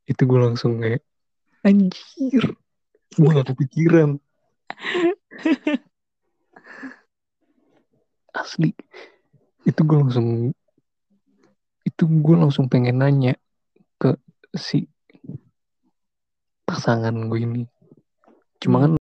itu 0.05 0.23
gue 0.29 0.41
langsung 0.43 0.83
kayak 0.83 1.01
anjir 1.65 2.45
gue 3.17 3.31
gak 3.33 3.49
kepikiran 3.55 4.21
asli. 8.39 8.71
Itu 9.67 9.85
gue 9.85 9.99
langsung 9.99 10.53
itu 11.85 12.05
gue 12.05 12.37
langsung 12.37 12.69
pengen 12.69 13.01
nanya 13.01 13.35
ke 13.97 14.15
si 14.55 14.87
pasangan 16.69 17.17
gue 17.33 17.41
ini. 17.43 17.65
Cuma 18.61 18.85
kan 18.85 18.93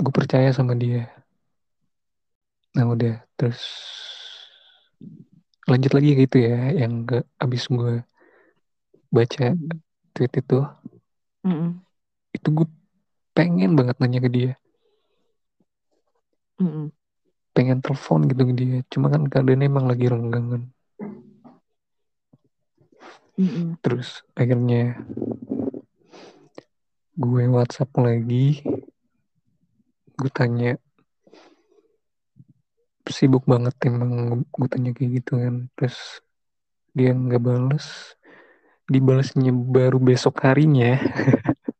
gue 0.00 0.12
percaya 0.12 0.50
sama 0.50 0.74
dia. 0.74 1.06
Nah 2.74 2.86
udah 2.86 3.22
terus 3.38 3.62
lanjut 5.70 5.92
lagi 5.94 6.18
gitu 6.18 6.36
ya 6.42 6.74
yang 6.74 7.06
ke 7.06 7.22
abis 7.38 7.70
gue 7.70 8.02
baca 9.10 9.46
tweet 10.14 10.32
itu. 10.38 10.58
Mm-mm. 11.40 11.80
itu 12.36 12.48
gue 12.52 12.68
pengen 13.32 13.72
banget 13.72 13.96
nanya 13.96 14.20
ke 14.20 14.28
dia 14.28 14.59
Mm-mm. 16.60 16.92
pengen 17.56 17.80
telepon 17.82 18.28
gitu 18.30 18.42
ke 18.48 18.54
dia 18.54 18.78
cuma 18.92 19.10
kan 19.10 19.26
keadaannya 19.26 19.66
emang 19.66 19.86
lagi 19.90 20.06
renggang 20.12 20.46
kan 20.52 20.62
Mm-mm. 23.40 23.80
terus 23.80 24.20
akhirnya 24.36 25.00
gue 27.16 27.42
WhatsApp 27.48 27.90
lagi 27.96 28.60
gue 30.20 30.30
tanya 30.36 30.76
sibuk 33.10 33.42
banget 33.42 33.74
emang 33.90 34.38
gue 34.46 34.68
tanya 34.70 34.94
kayak 34.94 35.10
gitu 35.18 35.32
kan 35.42 35.54
terus 35.74 36.22
dia 36.94 37.10
nggak 37.10 37.42
bales 37.42 38.14
dibalasnya 38.90 39.54
baru 39.54 40.02
besok 40.02 40.42
harinya. 40.42 40.98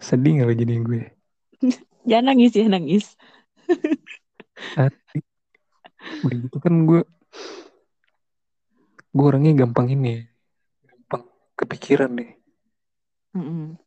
sedih 0.00 0.42
gak 0.42 0.48
lo 0.48 0.54
jadi 0.56 0.74
gue 0.80 1.02
Jangan 2.08 2.32
nangis 2.32 2.56
ya 2.56 2.64
nangis. 2.66 3.04
hati 4.74 5.20
udah 6.24 6.36
gitu 6.42 6.56
kan 6.58 6.74
gue 6.84 7.00
gue 9.10 9.24
orangnya 9.24 9.52
gampang 9.56 9.92
ini 9.92 10.24
gampang 10.82 11.22
kepikiran 11.54 12.10
deh 12.16 12.30
Mm-mm. 13.30 13.78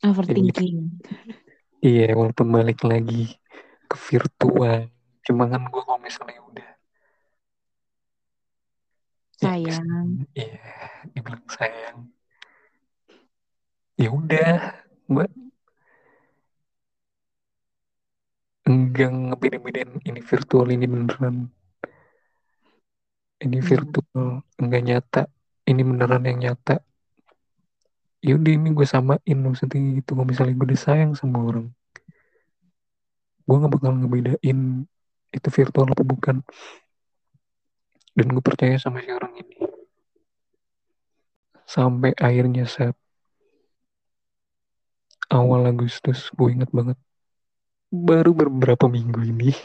Overthinking. 0.00 0.96
iya 1.80 2.12
walaupun 2.12 2.48
balik 2.50 2.80
lagi 2.84 3.36
ke 3.84 3.96
virtual 3.96 4.88
cuma 5.24 5.44
kan 5.46 5.62
gue 5.64 5.82
kalau 5.84 6.00
misalnya 6.00 6.40
udah 6.42 6.68
ya, 9.40 9.44
Sayang. 9.48 10.08
iya 10.32 10.60
dibilang 11.12 11.44
sayang 11.48 11.98
ya 14.00 14.08
udah 14.08 14.50
gue 15.12 15.26
enggak 18.70 19.10
ngebeda-bedain 19.10 19.90
ini 20.08 20.20
virtual 20.30 20.66
ini 20.74 20.86
beneran. 20.92 21.36
Ini 23.44 23.58
Hmm. 23.60 23.68
virtual 23.70 24.24
enggak 24.60 24.82
nyata 24.88 25.22
ini 25.70 25.82
beneran 25.84 26.24
yang 26.28 26.38
nyata. 26.44 26.76
Yaudah 28.20 28.52
ini 28.52 28.68
gue 28.76 28.86
samain 28.88 29.38
maksudnya 29.44 29.80
gitu. 29.96 30.10
Kalau 30.16 30.28
misalnya 30.28 30.54
gue 30.56 30.66
udah 30.70 30.80
sayang 30.80 31.12
sama 31.16 31.38
orang 31.48 31.66
gue 33.50 33.58
gak 33.66 33.72
bakal 33.74 33.90
ngebedain 33.98 34.86
itu 35.34 35.48
virtual 35.50 35.90
apa 35.90 36.04
bukan. 36.06 36.36
Dan 38.14 38.26
gue 38.30 38.42
percaya 38.46 38.78
sama 38.78 39.02
si 39.02 39.10
orang 39.10 39.34
ini. 39.42 39.58
Sampai 41.66 42.14
akhirnya 42.14 42.66
saat 42.70 42.94
awal 45.30 45.62
Agustus 45.70 46.28
gue 46.34 46.48
inget 46.50 46.70
banget. 46.74 46.98
Baru 47.90 48.34
beberapa 48.34 48.90
minggu 48.90 49.22
ini. 49.22 49.50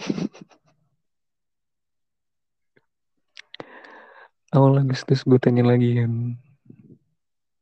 Awal 4.55 4.87
Agustus 4.87 5.25
gue 5.25 5.39
tanya 5.41 5.67
lagi 5.67 5.99
kan. 5.99 6.37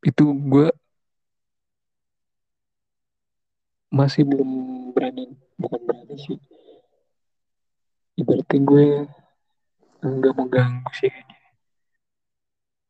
Itu 0.04 0.36
gue 0.36 0.68
masih 3.90 4.28
belum 4.28 4.50
berani 4.94 5.34
bukan 5.58 5.82
berani 5.88 6.16
sih. 6.20 6.38
Ibaratnya 8.20 8.60
gue 8.62 8.86
nggak 10.04 10.34
mau 10.38 10.48
ganggu 10.52 10.92
sih. 10.94 11.14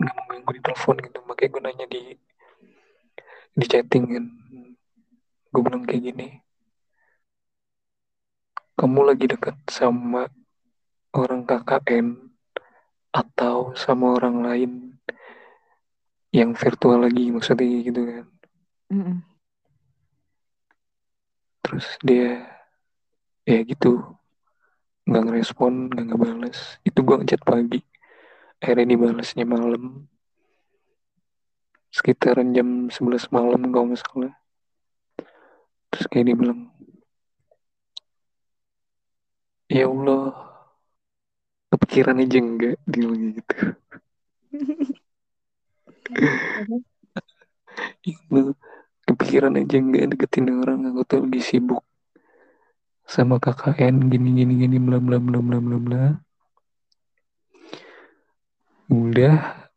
Nggak 0.01 0.13
mau 0.17 0.25
ganggu 0.25 0.49
di 0.57 0.61
telepon 0.61 0.95
gitu. 0.99 1.19
Makanya 1.29 1.49
gue 1.53 1.61
nanya 1.63 1.85
di 1.87 2.01
di 3.53 3.65
chatting 3.69 4.05
kan 4.09 4.42
gue 5.53 5.61
bilang 5.61 5.85
kayak 5.85 6.01
gini 6.01 6.27
kamu 8.73 8.99
lagi 9.05 9.25
dekat 9.29 9.55
sama 9.69 10.27
orang 11.13 11.45
KKN 11.45 12.07
atau 13.13 13.77
sama 13.77 14.17
orang 14.17 14.41
lain 14.41 14.71
yang 16.33 16.57
virtual 16.57 17.05
lagi? 17.05 17.29
Maksudnya 17.29 17.79
gitu 17.85 18.01
kan. 18.01 18.25
Mm-mm. 18.93 19.17
terus 21.63 21.95
dia 22.03 22.43
ya 23.47 23.63
gitu 23.63 24.03
nggak 25.07 25.23
ngerespon 25.31 25.93
nggak 25.93 26.05
ngebales. 26.11 26.59
Itu 26.83 27.05
gue 27.07 27.23
ngechat 27.23 27.41
pagi. 27.45 27.79
Akhirnya 28.59 28.93
dibalasnya 28.93 29.45
malam. 29.47 30.09
Sekitaran 31.93 32.51
jam 32.51 32.89
11 32.91 33.29
malam 33.31 33.69
kalau 33.69 33.93
nggak 33.93 34.01
salah 34.01 34.42
terus 35.93 36.09
kayak 36.09 36.25
dia 36.25 36.37
bilang 36.41 36.59
ya 39.69 39.85
Allah 39.85 40.33
kepikiran 41.69 42.17
aja 42.25 42.37
enggak 42.41 42.75
dia 42.89 43.05
bilang 43.05 43.37
gitu. 43.37 43.55
Itu 48.09 48.57
kepikiran 49.05 49.53
aja 49.61 49.75
enggak 49.77 50.17
deketin 50.17 50.49
orang 50.49 50.81
aku 50.89 51.01
tuh 51.05 51.19
lagi 51.29 51.41
sibuk 51.45 51.85
sama 53.13 53.37
KKN 53.37 54.09
gini 54.09 54.29
gini 54.41 54.53
gini 54.65 54.77
bla 54.81 54.97
bla 54.97 55.21
bla 55.21 55.37
bla 55.43 55.57
bla 55.61 55.77
bla. 55.77 56.01
Udah. 58.89 59.69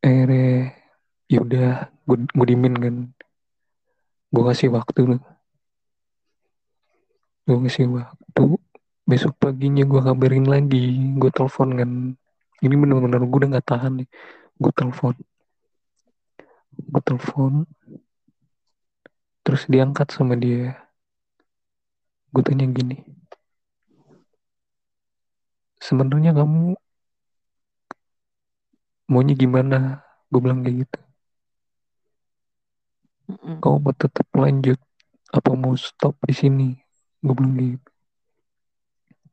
Eh 0.00 0.72
yaudah 1.30 1.92
gue, 2.08 2.16
gue 2.36 2.46
dimin 2.50 2.74
kan 2.74 2.94
gue 4.30 4.42
kasih 4.48 4.68
waktu 4.76 5.00
loh 5.10 5.22
gue 7.50 7.58
kasih 7.66 7.90
waktu. 7.90 8.44
Besok 9.10 9.34
paginya 9.42 9.82
gue 9.82 10.00
kabarin 10.06 10.46
lagi. 10.46 10.86
Gue 11.18 11.30
telepon 11.34 11.68
kan. 11.74 11.90
Ini 12.62 12.74
bener-bener 12.78 13.18
gue 13.26 13.38
udah 13.42 13.50
gak 13.58 13.66
tahan 13.66 13.92
nih. 13.98 14.08
Gue 14.54 14.72
telepon. 14.78 15.14
Gue 16.78 17.02
telepon. 17.02 17.52
Terus 19.42 19.62
diangkat 19.66 20.14
sama 20.14 20.38
dia. 20.38 20.78
Gue 22.30 22.42
tanya 22.46 22.70
gini. 22.70 23.02
Sebenarnya 25.82 26.30
kamu 26.38 26.78
maunya 29.10 29.34
gimana? 29.34 30.06
Gue 30.30 30.38
bilang 30.38 30.62
kayak 30.62 30.86
gitu 30.86 31.09
Mm-mm. 33.30 33.56
kamu 33.62 33.76
mau 33.78 33.94
tetap 33.94 34.26
lanjut 34.34 34.78
apa 35.30 35.50
mau 35.54 35.74
stop 35.78 36.18
di 36.26 36.34
sini 36.34 36.68
gue 37.22 37.34
kayak 37.36 37.52
gitu 37.78 37.90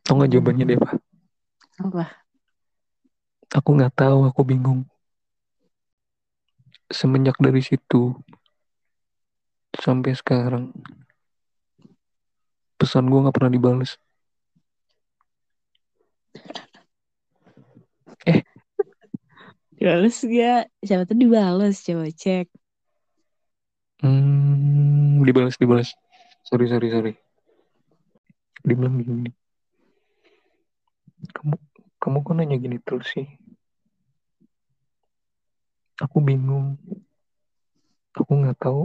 tau 0.06 0.14
nggak 0.22 0.32
jawabannya 0.38 0.66
dia 0.70 0.78
apa 0.78 0.90
Apa? 1.82 2.04
aku 3.58 3.70
nggak 3.74 3.94
tahu 3.98 4.20
aku 4.30 4.42
bingung 4.46 4.86
semenjak 6.94 7.36
dari 7.42 7.60
situ 7.66 8.14
sampai 9.78 10.14
sekarang 10.14 10.70
pesan 12.78 13.10
gue 13.10 13.20
nggak 13.26 13.36
pernah 13.36 13.52
dibales 13.52 13.98
Dibales 19.78 20.18
gak? 20.26 20.74
Siapa 20.82 21.06
tuh 21.06 21.18
dibales? 21.22 21.86
Coba 21.86 22.10
cek. 22.10 22.50
Hmm 24.02 25.24
dibales 25.28 25.58
dibales 25.62 25.90
sorry 26.48 26.66
sorry 26.72 26.88
sorry. 26.94 27.14
Dia 28.66 28.76
bilang 28.78 28.98
gini 29.02 29.32
kamu 31.36 31.56
kamu 32.02 32.18
kok 32.26 32.34
nanya 32.38 32.58
gini 32.64 32.78
terus 32.86 33.08
sih? 33.14 33.28
Aku 36.04 36.18
bingung. 36.22 36.78
Aku 38.18 38.32
nggak 38.40 38.58
tahu. 38.62 38.82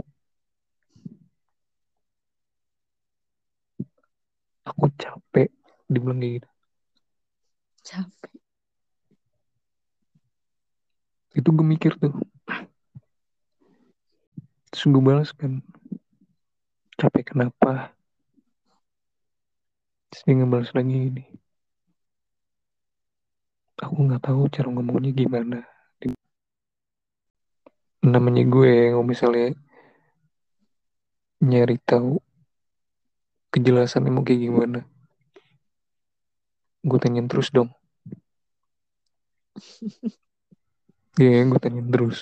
Aku 4.69 4.85
capek 5.01 5.49
dia 5.91 5.99
bilang 6.01 6.19
kayak 6.21 6.33
gitu. 6.41 6.49
Capek. 7.83 8.31
itu 11.33 11.49
gue 11.49 11.65
mikir 11.65 11.91
tuh 11.97 12.13
terus 14.73 14.89
gue 14.89 15.03
balas 15.05 15.29
kan 15.37 15.61
capek 16.97 17.23
kenapa 17.29 17.93
terus 20.09 20.21
dia 20.25 20.33
ngebalas 20.37 20.71
lagi 20.77 20.93
gini 21.05 21.23
aku 23.83 23.95
nggak 24.05 24.23
tahu 24.25 24.41
cara 24.53 24.67
ngomongnya 24.73 25.11
gimana. 25.21 25.57
Namanya 28.11 28.43
gue 28.53 28.71
kalau 28.91 29.05
misalnya 29.11 29.47
nyari 31.49 31.77
tahu 31.89 32.13
kejelasannya 33.53 34.11
mau 34.11 34.23
kayak 34.27 34.41
gimana 34.45 34.79
gue 36.89 36.99
tanyain 37.03 37.27
terus 37.31 37.49
dong. 37.55 37.69
Iya, 41.21 41.45
gue 41.49 41.59
tanyain 41.63 41.89
terus. 41.93 42.17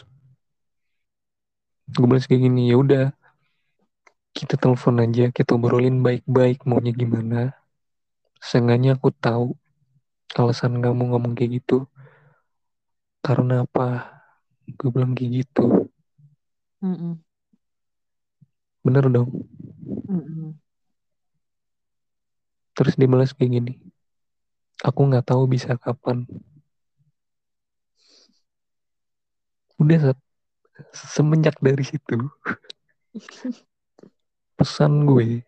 Gue 1.96 2.06
balas 2.10 2.26
kayak 2.28 2.42
gini, 2.48 2.62
ya 2.72 2.76
udah 2.84 3.04
kita 4.38 4.56
telepon 4.62 4.96
aja, 5.04 5.26
kita 5.38 5.52
obrolin 5.58 5.98
baik-baik 6.06 6.58
maunya 6.68 6.92
gimana. 7.02 7.40
Seenggaknya 8.48 8.92
aku 8.98 9.10
tahu 9.26 9.46
alasan 10.40 10.74
kamu 10.84 11.04
ngomong 11.12 11.34
kayak 11.38 11.52
gitu. 11.64 11.78
Karena 13.26 13.56
apa? 13.66 13.88
Gue 14.78 14.90
bilang 14.94 15.14
kayak 15.18 15.32
gitu. 15.44 15.64
Mm-mm. 16.84 17.22
Bener 18.86 19.06
dong. 19.14 19.30
Mm-mm. 20.10 20.56
Terus 22.76 22.94
dia 23.00 23.08
balas 23.12 23.32
kayak 23.38 23.52
gini. 23.56 23.74
Aku 24.88 25.00
nggak 25.10 25.26
tahu 25.30 25.44
bisa 25.54 25.72
kapan. 25.84 26.18
Udah 29.82 29.98
se- 30.04 30.31
semenjak 30.94 31.56
dari 31.62 31.86
situ 31.86 32.18
pesan 34.62 35.10
gue 35.10 35.42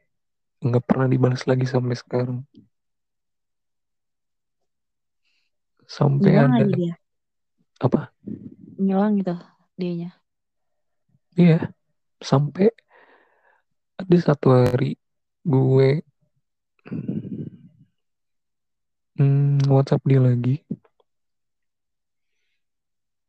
nggak 0.63 0.83
pernah 0.87 1.07
dibalas 1.11 1.43
lagi 1.43 1.67
sampai 1.67 1.93
sekarang. 1.93 2.39
Sampai 5.83 6.33
Ngilang 6.33 6.55
ada 6.55 6.65
dia. 6.71 6.95
apa? 7.83 8.01
Ngilang 8.79 9.19
gitu 9.19 9.35
dianya. 9.75 10.15
Iya, 11.35 11.69
sampai 12.23 12.71
ada 13.99 14.17
satu 14.17 14.49
hari 14.55 14.95
gue 15.43 15.89
hmm, 19.19 19.67
WhatsApp 19.67 20.01
dia 20.07 20.23
lagi. 20.23 20.63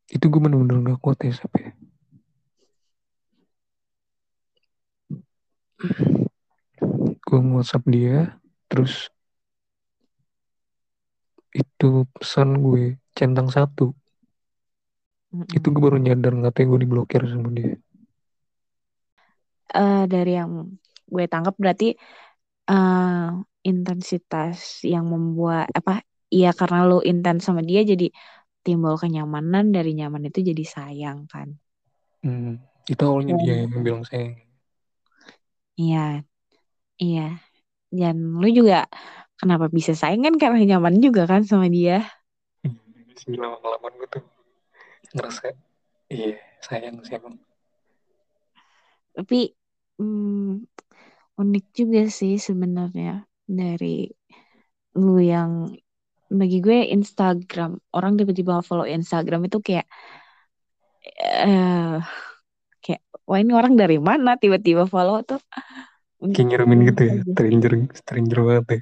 Itu 0.09 0.31
gue 0.31 0.39
bener-bener 0.39 0.95
gak 0.95 1.01
kuat 1.03 1.19
ya 1.21 1.35
sampai. 1.35 1.84
Gue 7.35 7.43
WhatsApp 7.59 7.83
dia, 7.95 8.39
terus 8.71 9.11
itu 11.61 11.85
pesan 12.13 12.49
gue 12.65 12.83
centang 13.17 13.47
satu. 13.55 13.83
Mm-mm. 15.33 15.45
Itu 15.57 15.67
gue 15.73 15.81
baru 15.85 15.97
nyadar 16.05 16.33
katanya 16.45 16.67
gue 16.71 16.79
diblokir 16.83 17.21
sama 17.31 17.49
dia. 17.57 17.73
Eh, 19.75 20.03
dari 20.13 20.31
yang 20.39 20.51
gue 21.13 21.25
tangkap 21.31 21.55
berarti 21.61 21.85
eh, 22.71 23.27
intensitas 23.69 24.57
yang 24.93 25.05
membuat 25.13 25.67
apa? 25.79 25.91
Iya 26.35 26.49
karena 26.59 26.77
lu 26.89 26.95
intens 27.09 27.41
sama 27.47 27.61
dia 27.69 27.81
jadi 27.91 28.05
timbul 28.65 28.95
kenyamanan 29.03 29.65
dari 29.75 29.89
nyaman 29.99 30.23
itu 30.29 30.39
jadi 30.49 30.63
sayang 30.75 31.19
kan. 31.33 31.49
Hmm, 32.23 32.59
itu 32.91 33.01
awalnya 33.09 33.33
dia 33.41 33.53
yang 33.63 33.71
bilang 33.85 34.03
saya. 34.09 34.35
Iya, 35.79 36.25
iya. 36.99 37.39
Dan 37.91 38.39
lu 38.41 38.47
juga 38.51 38.89
kenapa 39.39 39.71
bisa 39.71 39.95
sayang 39.95 40.25
kan 40.25 40.35
karena 40.35 40.75
nyaman 40.75 40.99
juga 40.99 41.27
kan 41.27 41.43
sama 41.43 41.67
dia. 41.71 42.03
Sih 43.15 43.35
lama-lama 43.39 43.87
gue 43.95 44.07
tuh 44.11 44.23
ngerasa 45.15 45.55
iya 46.11 46.35
sayang 46.59 46.99
sih 47.03 47.15
emang. 47.15 47.39
Tapi 49.15 49.55
hmm, 49.99 50.67
unik 51.39 51.65
juga 51.71 52.01
sih 52.11 52.35
sebenarnya 52.35 53.23
dari 53.47 54.11
lu 54.99 55.19
yang 55.19 55.71
bagi 56.31 56.59
gue 56.59 56.89
Instagram 56.91 57.77
orang 57.95 58.17
tiba-tiba 58.17 58.59
follow 58.65 58.87
Instagram 58.87 59.47
itu 59.47 59.61
kayak 59.61 59.87
eh 61.21 62.01
kayak 62.81 63.01
wah 63.29 63.39
ini 63.39 63.53
orang 63.53 63.77
dari 63.77 64.01
mana 64.01 64.35
tiba-tiba 64.41 64.89
follow 64.89 65.21
tuh 65.21 65.39
Kayak 66.21 66.47
nyeremin 66.47 66.79
gitu 66.89 67.01
ya, 67.05 67.13
aja. 67.19 67.23
stranger, 67.31 67.71
stranger 67.93 68.39
banget 68.43 68.65
ya. 68.67 68.81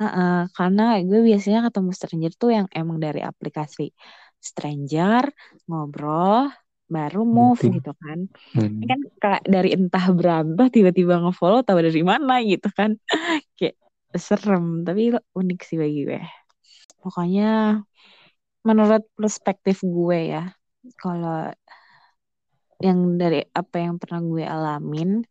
Heeh, 0.00 0.38
karena 0.56 0.84
gue 1.04 1.20
biasanya 1.20 1.60
ketemu 1.68 1.90
stranger 1.92 2.32
tuh 2.40 2.50
yang 2.56 2.66
emang 2.72 2.96
dari 2.96 3.20
aplikasi 3.20 3.92
stranger 4.40 5.28
ngobrol 5.68 6.48
baru 6.90 7.22
move 7.22 7.60
Betul. 7.60 7.72
gitu 7.78 7.92
kan 8.00 8.18
Hmm. 8.56 8.82
Kan 8.82 9.00
kayak 9.22 9.42
dari 9.46 9.70
entah 9.76 10.10
berantah 10.10 10.66
tiba-tiba 10.72 11.22
ngefollow 11.22 11.62
tahu 11.62 11.78
dari 11.84 12.02
mana 12.02 12.42
gitu 12.42 12.66
kan 12.72 12.98
kayak 13.60 13.78
serem 14.18 14.82
tapi 14.82 15.14
unik 15.14 15.60
sih 15.62 15.78
bagi 15.78 16.02
gue 16.08 16.18
pokoknya 16.98 17.78
menurut 18.66 19.06
perspektif 19.14 19.86
gue 19.86 20.18
ya 20.34 20.50
kalau 20.98 21.52
yang 22.82 23.20
dari 23.20 23.44
apa 23.54 23.76
yang 23.78 24.00
pernah 24.00 24.20
gue 24.24 24.42
alamin 24.42 25.22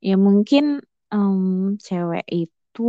ya 0.00 0.16
mungkin 0.16 0.80
em, 1.12 1.76
cewek 1.80 2.24
itu 2.28 2.82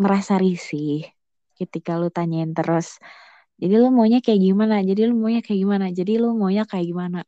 merasa 0.00 0.40
risih 0.40 1.04
ketika 1.58 2.00
lu 2.00 2.08
tanyain 2.08 2.56
terus 2.56 2.96
jadi 3.60 3.74
lu 3.76 3.92
maunya 3.92 4.24
kayak 4.24 4.40
gimana? 4.40 4.80
Jadi 4.80 5.04
lu 5.04 5.14
maunya 5.20 5.44
kayak 5.44 5.60
gimana? 5.60 5.86
Jadi 5.92 6.12
lu 6.16 6.32
maunya 6.32 6.64
kayak 6.64 6.86
gimana? 6.88 7.20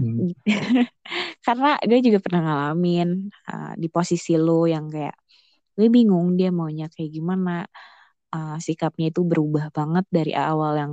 Hmm. 0.00 0.32
karena 1.46 1.76
gue 1.84 1.98
juga 2.00 2.18
pernah 2.24 2.40
ngalamin 2.42 3.30
uh, 3.52 3.72
di 3.76 3.86
posisi 3.92 4.34
lu 4.34 4.66
yang 4.66 4.88
kayak 4.90 5.14
gue 5.76 5.86
bingung 5.92 6.40
dia 6.40 6.48
maunya 6.48 6.88
kayak 6.88 7.12
gimana. 7.12 7.68
Uh, 8.32 8.56
sikapnya 8.58 9.12
itu 9.12 9.22
berubah 9.22 9.70
banget 9.70 10.08
dari 10.10 10.32
awal 10.32 10.72
yang 10.80 10.92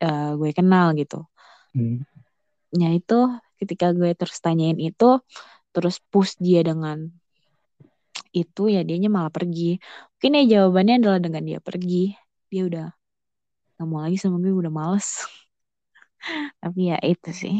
uh, 0.00 0.32
gue 0.40 0.50
kenal 0.56 0.96
gitu. 0.96 1.28
Hmm. 1.76 2.00
ya 2.72 2.88
itu 2.96 3.20
ketika 3.60 3.92
gue 3.92 4.10
terus 4.14 4.38
tanyain 4.40 4.78
itu 4.78 5.20
terus 5.74 6.00
push 6.10 6.34
dia 6.40 6.64
dengan 6.64 7.10
itu 8.32 8.62
ya 8.70 8.80
dianya 8.86 9.08
malah 9.12 9.32
pergi. 9.32 9.78
Mungkin 10.18 10.30
ya 10.38 10.44
jawabannya 10.58 10.94
adalah 11.00 11.20
dengan 11.22 11.42
dia 11.48 11.58
pergi. 11.62 12.12
Dia 12.50 12.62
udah 12.68 12.86
gak 13.78 13.86
mau 13.86 14.00
lagi 14.04 14.16
sama 14.20 14.40
gue 14.42 14.52
udah 14.52 14.72
males. 14.72 15.24
Tapi 16.62 16.80
ya 16.94 16.98
itu 17.02 17.30
sih. 17.32 17.56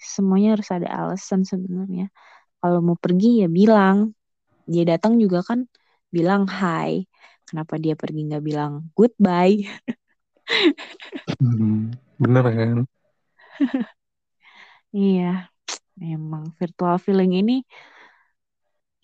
Semuanya 0.00 0.56
harus 0.58 0.68
ada 0.72 0.88
alasan 0.88 1.44
sebenarnya. 1.44 2.08
Kalau 2.60 2.80
mau 2.84 2.96
pergi 2.98 3.44
ya 3.44 3.48
bilang. 3.50 4.12
Dia 4.70 4.86
datang 4.86 5.18
juga 5.18 5.42
kan 5.42 5.66
bilang 6.14 6.46
hi 6.46 7.06
kenapa 7.46 7.74
dia 7.82 7.98
pergi 7.98 8.30
nggak 8.30 8.44
bilang 8.44 8.72
goodbye. 8.94 9.66
Hmm. 11.40 11.94
Bener 12.18 12.42
kan? 12.42 12.78
iya 14.96 15.50
memang 15.98 16.42
virtual 16.58 16.96
feeling 16.98 17.32
ini 17.40 17.52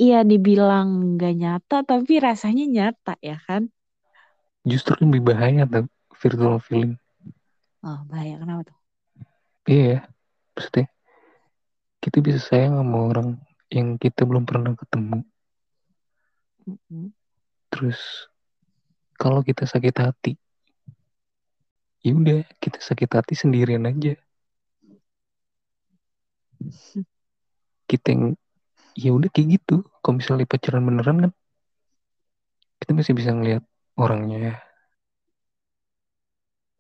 iya 0.03 0.23
dibilang 0.27 1.17
nggak 1.17 1.35
nyata 1.41 1.77
tapi 1.87 2.13
rasanya 2.21 2.65
nyata 2.67 3.13
ya 3.23 3.37
kan 3.47 3.71
Justru 4.67 4.99
lebih 5.07 5.31
bahaya 5.31 5.63
tuh 5.71 5.87
virtual 6.19 6.59
feeling. 6.59 6.99
oh 7.87 8.01
bahaya 8.11 8.35
kenapa 8.43 8.63
tuh 8.71 8.79
Iya, 9.67 10.07
maksudnya 10.55 10.87
kita 11.99 12.23
bisa 12.23 12.39
sayang 12.39 12.79
sama 12.79 12.99
orang 13.11 13.29
yang 13.67 13.99
kita 13.99 14.23
belum 14.23 14.47
pernah 14.47 14.79
ketemu. 14.79 15.27
Terus 17.71 17.99
kalau 19.19 19.43
kita 19.43 19.67
sakit 19.67 19.97
hati, 19.99 20.33
ya 22.07 22.15
udah 22.15 22.47
kita 22.63 22.79
sakit 22.79 23.11
hati 23.11 23.35
sendirian 23.35 23.91
aja. 23.91 24.15
Kita 27.87 28.07
yang 28.13 28.35
ya 28.97 29.11
udah 29.13 29.29
kayak 29.29 29.61
gitu. 29.61 29.85
Kalau 30.01 30.17
misalnya 30.19 30.49
pacaran 30.49 30.83
beneran 30.83 31.17
kan, 31.29 31.33
kita 32.81 32.91
masih 32.97 33.13
bisa 33.13 33.31
ngeliat 33.35 33.63
orangnya. 33.97 34.61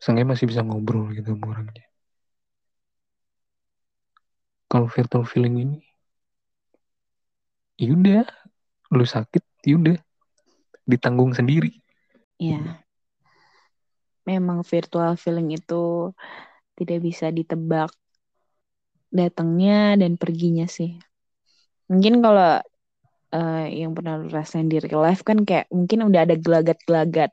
Seenggaknya 0.01 0.37
masih 0.37 0.46
bisa 0.49 0.61
ngobrol 0.64 1.12
gitu 1.12 1.35
sama 1.35 1.57
orangnya. 1.57 1.85
Kalau 4.66 4.90
virtual 4.90 5.25
feeling 5.25 5.57
ini, 5.62 5.79
ya 7.79 7.94
udah 7.94 8.27
lu 8.92 9.07
sakit, 9.07 9.42
ya 9.62 9.79
udah 9.79 9.96
ditanggung 10.87 11.33
sendiri. 11.33 11.70
Iya. 12.37 12.83
Memang 14.27 14.66
virtual 14.66 15.14
feeling 15.14 15.55
itu 15.55 16.11
tidak 16.75 16.99
bisa 16.99 17.31
ditebak 17.31 17.94
datangnya 19.11 19.97
dan 20.01 20.19
perginya 20.19 20.66
sih. 20.66 20.99
Mungkin 21.87 22.19
kalau 22.21 22.61
uh, 23.33 23.64
yang 23.71 23.95
pernah 23.95 24.19
lu 24.19 24.29
rasain 24.31 24.66
di 24.66 24.83
real 24.83 25.03
life 25.03 25.23
kan 25.23 25.47
kayak 25.47 25.71
mungkin 25.71 26.07
udah 26.07 26.27
ada 26.27 26.37
gelagat-gelagat. 26.38 27.31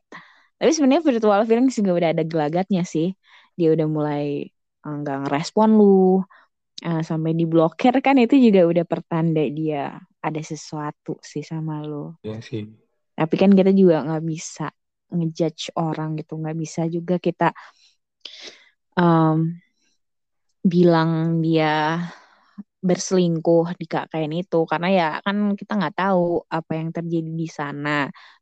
Tapi 0.57 0.71
sebenarnya 0.71 1.03
virtual 1.03 1.41
feeling 1.43 1.69
juga 1.73 1.91
udah 1.97 2.09
ada 2.13 2.23
gelagatnya 2.23 2.83
sih. 2.85 3.17
Dia 3.57 3.73
udah 3.73 3.87
mulai 3.89 4.49
nggak 4.83 5.17
uh, 5.17 5.21
ngerespon 5.27 5.69
lu 5.79 6.19
uh, 6.83 7.01
sampai 7.03 7.31
diblokir 7.33 7.95
kan 8.03 8.19
itu 8.19 8.35
juga 8.35 8.67
udah 8.67 8.85
pertanda 8.85 9.43
dia 9.47 9.97
ada 10.23 10.41
sesuatu 10.43 11.19
sih 11.23 11.43
sama 11.43 11.81
lu. 11.83 12.13
Ya 12.23 12.39
sih. 12.39 12.69
Tapi 13.13 13.35
kan 13.37 13.53
kita 13.53 13.71
juga 13.73 14.01
nggak 14.05 14.23
bisa 14.25 14.67
ngejudge 15.13 15.77
orang 15.77 16.17
gitu 16.17 16.41
nggak 16.41 16.57
bisa 16.57 16.89
juga 16.89 17.21
kita 17.21 17.53
um, 18.97 19.53
bilang 20.71 21.41
dia 21.43 21.67
berselingkuh 22.87 23.65
di 23.79 23.85
KKN 23.91 24.33
itu 24.43 24.57
karena 24.71 24.87
ya 24.99 25.05
kan 25.25 25.37
kita 25.59 25.71
nggak 25.79 25.95
tahu 26.01 26.23
apa 26.57 26.71
yang 26.79 26.89
terjadi 26.95 27.31
di 27.41 27.47
sana. 27.59 27.89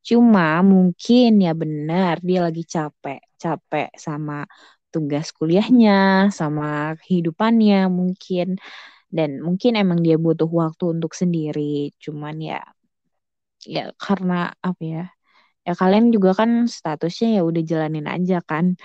Cuma 0.08 0.42
mungkin 0.72 1.28
ya 1.46 1.52
benar 1.62 2.16
dia 2.28 2.40
lagi 2.46 2.64
capek 2.74 3.20
capek 3.44 3.88
sama 4.06 4.34
tugas 4.94 5.28
kuliahnya 5.38 5.92
sama 6.40 6.98
kehidupannya 7.02 7.78
mungkin. 8.00 8.48
Dan 9.18 9.32
mungkin 9.48 9.74
emang 9.82 10.00
dia 10.06 10.18
butuh 10.26 10.50
waktu 10.62 10.84
untuk 11.00 11.14
sendiri 11.22 11.94
cuman 12.04 12.36
ya 12.52 12.60
ya 13.74 13.82
karena 14.04 14.34
apa 14.68 14.82
ya 14.94 15.02
ya 15.62 15.74
kalian 15.78 16.10
juga 16.10 16.34
kan 16.34 16.66
statusnya 16.66 17.38
ya 17.38 17.42
udah 17.46 17.62
jalanin 17.62 18.08
aja 18.10 18.42
kan. 18.42 18.76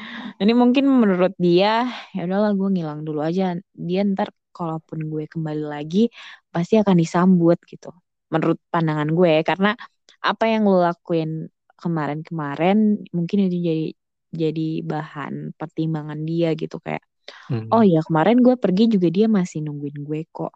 Ini 0.41 0.53
mungkin 0.53 0.85
menurut 0.89 1.33
dia 1.41 1.89
ya 2.13 2.21
udahlah 2.29 2.53
gue 2.53 2.69
ngilang 2.75 3.01
dulu 3.07 3.21
aja. 3.25 3.57
Dia 3.73 4.01
ntar 4.05 4.29
kalaupun 4.53 5.09
gue 5.09 5.25
kembali 5.29 5.65
lagi 5.65 6.09
pasti 6.53 6.77
akan 6.81 6.97
disambut 7.01 7.59
gitu. 7.65 7.93
Menurut 8.33 8.61
pandangan 8.69 9.09
gue 9.13 9.41
karena 9.45 9.73
apa 10.21 10.45
yang 10.49 10.69
lo 10.69 10.83
lakuin 10.85 11.49
kemarin-kemarin 11.77 13.05
mungkin 13.13 13.39
itu 13.49 13.57
jadi 13.61 13.87
jadi 14.33 14.69
bahan 14.85 15.57
pertimbangan 15.57 16.21
dia 16.25 16.53
gitu 16.57 16.81
kayak 16.83 17.05
hmm. 17.53 17.69
oh 17.73 17.85
ya 17.85 18.01
kemarin 18.05 18.41
gue 18.45 18.57
pergi 18.59 18.85
juga 18.91 19.09
dia 19.13 19.27
masih 19.33 19.65
nungguin 19.65 20.05
gue 20.05 20.21
kok. 20.29 20.53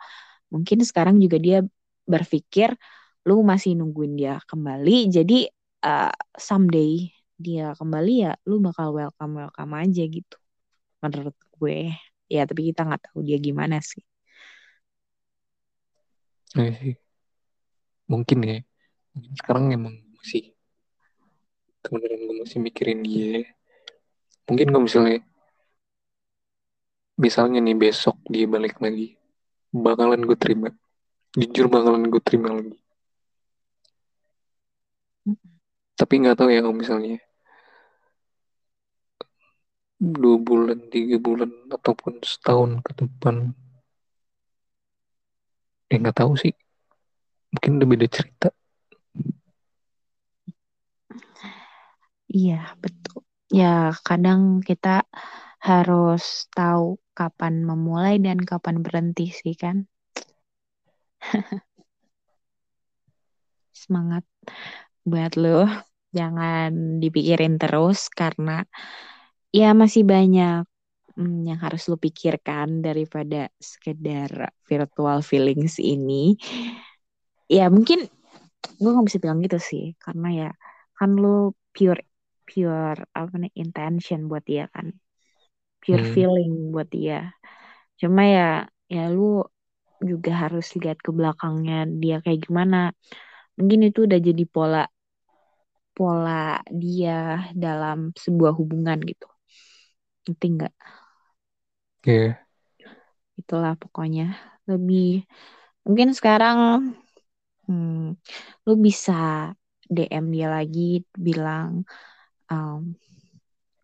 Mungkin 0.53 0.83
sekarang 0.85 1.17
juga 1.23 1.39
dia 1.41 1.59
berpikir 2.05 2.75
lu 3.29 3.45
masih 3.45 3.77
nungguin 3.77 4.17
dia 4.17 4.41
kembali 4.49 5.13
jadi 5.13 5.49
uh, 5.85 6.13
someday 6.37 7.13
dia 7.41 7.73
kembali 7.73 8.15
ya 8.29 8.33
lu 8.45 8.61
bakal 8.61 8.93
welcome 8.93 9.41
welcome 9.41 9.73
aja 9.77 10.03
gitu. 10.05 10.37
Menurut 11.01 11.37
gue. 11.57 11.93
Ya 12.31 12.45
tapi 12.47 12.71
kita 12.71 12.87
nggak 12.87 13.11
tahu 13.11 13.25
dia 13.25 13.41
gimana 13.41 13.81
sih. 13.81 14.05
Ya 16.55 16.71
sih. 16.77 16.95
Mungkin 18.07 18.39
ya. 18.45 18.59
Mungkin 19.17 19.33
sekarang 19.41 19.65
emang 19.73 19.95
masih 20.21 20.53
teman-teman 21.81 22.21
gue 22.29 22.37
masih 22.45 22.61
mikirin 22.61 23.01
dia. 23.01 23.49
Mungkin 24.45 24.69
kalau 24.69 24.85
misalnya 24.85 25.25
misalnya 27.17 27.59
nih 27.65 27.77
besok 27.77 28.17
dia 28.29 28.45
balik 28.45 28.77
lagi 28.85 29.17
bakalan 29.73 30.21
gue 30.29 30.37
terima. 30.37 30.69
Jujur 31.35 31.73
bakalan 31.73 32.11
gue 32.11 32.21
terima 32.21 32.53
lagi 32.53 32.81
tapi 36.01 36.15
nggak 36.21 36.37
tahu 36.39 36.49
ya 36.55 36.61
kalau 36.65 36.77
misalnya 36.83 37.17
dua 40.21 40.37
bulan 40.49 40.79
tiga 40.93 41.17
bulan 41.27 41.51
ataupun 41.77 42.13
setahun 42.31 42.71
ke 42.87 42.93
depan. 43.01 43.37
Ya 45.91 45.97
nggak 46.01 46.17
tahu 46.21 46.33
sih. 46.43 46.53
Mungkin 47.53 47.71
udah 47.79 47.89
beda 47.93 48.07
cerita. 48.17 48.49
Iya 52.37 52.55
betul. 52.83 53.21
Ya 53.59 53.67
kadang 54.07 54.43
kita 54.69 54.89
harus 55.69 56.23
tahu 56.57 56.85
kapan 57.19 57.55
memulai 57.69 58.15
dan 58.27 58.39
kapan 58.51 58.77
berhenti 58.85 59.25
sih 59.41 59.55
kan? 59.63 59.77
Semangat 63.81 64.25
buat 65.11 65.33
lo 65.43 65.67
jangan 66.11 66.99
dipikirin 67.03 67.57
terus 67.57 68.11
karena 68.11 68.67
ya 69.51 69.75
masih 69.75 70.07
banyak 70.07 70.67
hmm, 71.19 71.47
yang 71.47 71.59
harus 71.59 71.87
lo 71.91 71.99
pikirkan 71.99 72.83
daripada 72.83 73.51
sekedar 73.59 74.55
virtual 74.67 75.21
feelings 75.21 75.79
ini. 75.83 76.39
Ya 77.51 77.67
mungkin 77.67 78.07
gue 78.79 78.91
nggak 78.91 79.07
bisa 79.11 79.19
bilang 79.23 79.43
gitu 79.43 79.59
sih. 79.59 79.85
Karena 79.99 80.29
ya 80.31 80.51
kan 80.95 81.19
lo 81.19 81.55
pure 81.75 82.07
pure 82.47 83.07
apa 83.15 83.35
nih 83.39 83.53
intention 83.59 84.27
buat 84.31 84.43
dia 84.47 84.67
kan. 84.71 84.95
Pure 85.83 86.05
hmm. 86.05 86.13
feeling 86.15 86.53
buat 86.75 86.89
dia. 86.91 87.35
Cuma 87.99 88.27
ya 88.27 88.51
ya 88.91 89.07
lu 89.11 89.45
juga 90.01 90.49
harus 90.49 90.73
lihat 90.81 90.99
ke 91.05 91.13
belakangnya 91.13 91.87
dia 91.87 92.19
kayak 92.25 92.49
gimana. 92.49 92.97
Mungkin 93.61 93.93
itu 93.93 94.09
udah 94.09 94.19
jadi 94.19 94.45
pola 94.49 94.89
pola 96.01 96.65
dia 96.73 97.53
dalam 97.53 98.17
sebuah 98.17 98.57
hubungan 98.57 98.97
gitu 99.05 99.29
ngerti 100.25 100.47
nggak? 100.57 100.75
Oke. 102.01 102.01
Okay. 102.01 102.27
Itulah 103.37 103.77
pokoknya 103.77 104.33
lebih 104.65 105.29
mungkin 105.85 106.17
sekarang 106.17 106.59
hmm, 107.69 108.17
lu 108.65 108.73
bisa 108.81 109.53
DM 109.85 110.33
dia 110.33 110.49
lagi 110.49 111.05
bilang 111.13 111.85
um, 112.49 112.97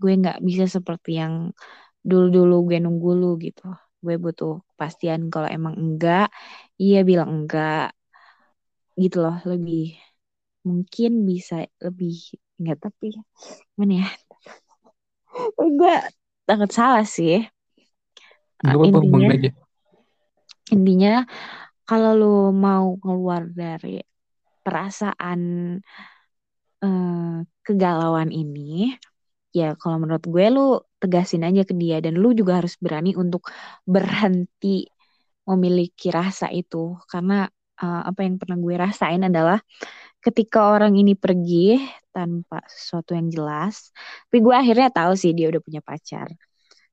gue 0.01 0.13
nggak 0.17 0.41
bisa 0.41 0.65
seperti 0.73 1.21
yang 1.21 1.53
dulu-dulu 2.01 2.73
gue 2.73 2.79
nunggu 2.81 3.11
lu 3.13 3.37
gitu 3.45 3.69
gue 4.01 4.17
butuh 4.17 4.65
kepastian 4.73 5.29
kalau 5.29 5.53
emang 5.53 5.77
enggak 5.77 6.33
iya 6.81 7.05
bilang 7.05 7.45
enggak 7.45 7.93
gitu 8.97 9.21
loh 9.21 9.37
lebih 9.45 9.93
mungkin 10.67 11.23
bisa 11.23 11.63
lebih 11.79 12.35
enggak 12.59 12.91
tapi 12.91 13.15
mana 13.79 14.03
ya? 14.03 14.09
Gue 15.57 15.95
takut 16.49 16.71
salah 16.75 17.07
sih. 17.07 17.47
Gak 18.65 18.75
apa-apa, 18.75 18.87
intinya 18.89 19.01
ngomongin 19.05 19.37
aja. 19.37 19.51
intinya 20.75 21.13
kalau 21.87 22.11
lu 22.19 22.37
mau 22.51 22.99
keluar 22.99 23.47
dari 23.47 24.03
perasaan 24.67 25.41
eh, 26.83 27.37
kegalauan 27.63 28.35
ini 28.35 28.91
ya 29.55 29.79
kalau 29.79 29.97
menurut 30.03 30.25
gue 30.27 30.47
lu 30.51 30.67
tegasin 31.01 31.47
aja 31.47 31.63
ke 31.63 31.73
dia 31.79 32.03
dan 32.05 32.19
lu 32.19 32.35
juga 32.35 32.59
harus 32.59 32.75
berani 32.83 33.15
untuk 33.15 33.47
berhenti 33.87 34.91
memiliki 35.47 36.11
rasa 36.11 36.51
itu. 36.51 36.99
Karena 37.07 37.47
eh, 37.83 38.03
apa 38.11 38.21
yang 38.27 38.37
pernah 38.41 38.59
gue 38.59 38.75
rasain 38.75 39.23
adalah 39.23 39.59
ketika 40.25 40.59
orang 40.75 40.95
ini 40.99 41.15
pergi 41.15 41.81
tanpa 42.11 42.65
sesuatu 42.69 43.13
yang 43.13 43.29
jelas 43.29 43.93
tapi 44.29 44.39
gue 44.45 44.55
akhirnya 44.55 44.89
tahu 44.91 45.13
sih 45.15 45.33
dia 45.37 45.47
udah 45.53 45.63
punya 45.63 45.81
pacar 45.85 46.29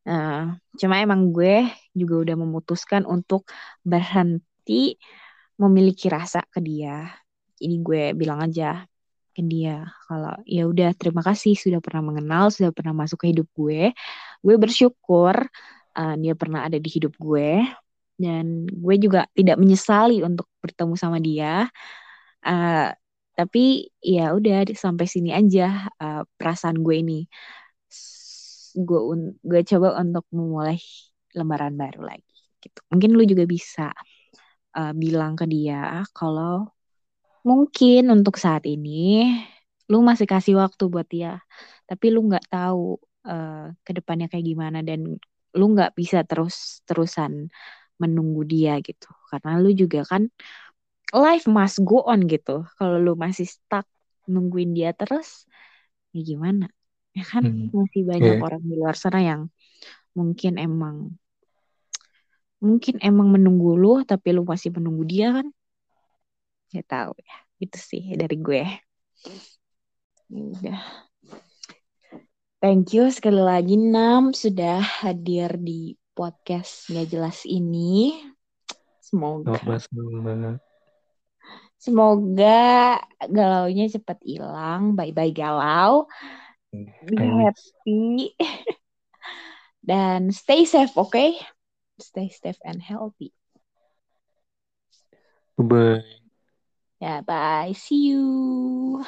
Nah, 0.03 0.59
cuma 0.75 0.99
emang 0.99 1.31
gue 1.31 1.63
juga 1.95 2.15
udah 2.27 2.35
memutuskan 2.43 3.07
untuk 3.07 3.47
berhenti 3.87 4.99
memiliki 5.55 6.11
rasa 6.11 6.43
ke 6.51 6.59
dia. 6.59 7.07
Ini 7.63 7.75
gue 7.79 8.11
bilang 8.19 8.43
aja 8.43 8.83
ke 9.33 9.41
dia 9.41 9.81
kalau 10.05 10.35
ya 10.45 10.69
udah 10.69 10.93
terima 10.93 11.23
kasih 11.25 11.55
sudah 11.55 11.79
pernah 11.79 12.03
mengenal, 12.13 12.51
sudah 12.51 12.71
pernah 12.75 12.93
masuk 12.95 13.23
ke 13.23 13.31
hidup 13.31 13.47
gue. 13.55 13.95
Gue 14.43 14.55
bersyukur 14.59 15.35
uh, 15.95 16.15
dia 16.19 16.33
pernah 16.35 16.67
ada 16.67 16.77
di 16.77 16.89
hidup 16.91 17.15
gue 17.15 17.63
dan 18.19 18.67
gue 18.67 18.95
juga 18.99 19.25
tidak 19.31 19.57
menyesali 19.57 20.19
untuk 20.21 20.51
bertemu 20.59 20.95
sama 20.99 21.17
dia. 21.23 21.71
Uh, 22.43 22.91
tapi 23.37 23.89
ya 23.99 24.33
udah 24.37 24.69
sampai 24.73 25.05
sini 25.09 25.29
aja 25.33 25.89
uh, 26.01 26.21
perasaan 26.37 26.79
gue 26.85 26.95
ini. 27.03 27.19
Gue 28.73 28.99
gue 29.41 29.61
coba 29.69 29.87
untuk 30.01 30.25
memulai 30.33 30.77
lembaran 31.37 31.73
baru 31.77 32.01
lagi 32.09 32.35
gitu. 32.61 32.79
Mungkin 32.93 33.09
lu 33.17 33.23
juga 33.25 33.45
bisa 33.49 33.93
uh, 34.77 34.93
bilang 34.97 35.33
ke 35.39 35.45
dia 35.49 36.05
kalau 36.13 36.69
mungkin 37.43 38.09
untuk 38.13 38.39
saat 38.39 38.63
ini 38.69 39.27
lu 39.91 39.99
masih 39.99 40.25
kasih 40.29 40.55
waktu 40.63 40.83
buat 40.87 41.07
dia 41.11 41.43
tapi 41.89 42.07
lu 42.13 42.23
nggak 42.29 42.47
tahu 42.47 42.97
uh, 43.27 43.67
ke 43.83 43.91
depannya 43.97 44.31
kayak 44.31 44.45
gimana 44.47 44.79
dan 44.79 45.19
lu 45.53 45.65
nggak 45.75 45.93
bisa 45.99 46.23
terus 46.25 46.81
terusan 46.87 47.51
menunggu 48.01 48.41
dia 48.47 48.79
gitu. 48.81 49.09
Karena 49.29 49.61
lu 49.61 49.69
juga 49.75 50.01
kan 50.07 50.27
life 51.13 51.45
must 51.45 51.79
go 51.85 52.01
on 52.03 52.25
gitu. 52.25 52.65
Kalau 52.75 52.97
lu 52.97 53.13
masih 53.13 53.45
stuck 53.45 53.85
nungguin 54.25 54.73
dia 54.73 54.91
terus 54.97 55.45
ya 56.09 56.25
gimana? 56.25 56.67
Ya 57.13 57.21
kan 57.21 57.45
Hmm. 57.45 57.69
masih 57.69 58.01
banyak 58.09 58.41
Iya. 58.41 58.41
orang 58.41 58.61
di 58.65 58.73
luar 58.73 58.97
sana 58.97 59.21
yang 59.21 59.53
mungkin 60.17 60.57
emang 60.57 61.13
mungkin 62.57 62.97
emang 63.03 63.29
menunggu 63.29 63.77
lu 63.77 64.01
tapi 64.07 64.33
lu 64.33 64.41
masih 64.41 64.73
menunggu 64.73 65.05
dia 65.05 65.29
kan? 65.37 65.47
Ya 66.73 66.81
tahu 66.81 67.13
ya 67.21 67.37
itu 67.61 67.77
sih 67.77 68.17
dari 68.17 68.33
gue. 68.41 68.65
Ya 70.33 70.41
udah. 70.41 70.81
Thank 72.57 72.95
you 72.95 73.11
sekali 73.11 73.43
lagi 73.43 73.75
Nam 73.77 74.33
sudah 74.33 74.79
hadir 74.81 75.59
di 75.59 75.93
podcast 76.17 76.89
nggak 76.89 77.07
jelas 77.11 77.43
ini. 77.45 78.17
Semoga. 79.03 79.59
Sama-sama. 79.61 80.57
Semoga 81.83 83.03
galaunya 83.27 83.91
cepat 83.91 84.23
hilang 84.23 84.95
bye 84.95 85.11
bye 85.11 85.35
galau. 85.35 86.07
Be 87.03 87.19
happy. 87.19 88.31
Dan 89.83 90.31
stay 90.31 90.63
safe 90.63 90.95
oke? 90.95 91.35
Stay 91.99 92.31
safe 92.31 92.59
and 92.63 92.79
healthy. 92.79 93.35
Bye. 95.59 96.23
ya 97.03 97.19
bye. 97.19 97.75
See 97.75 98.15
you 98.15 99.03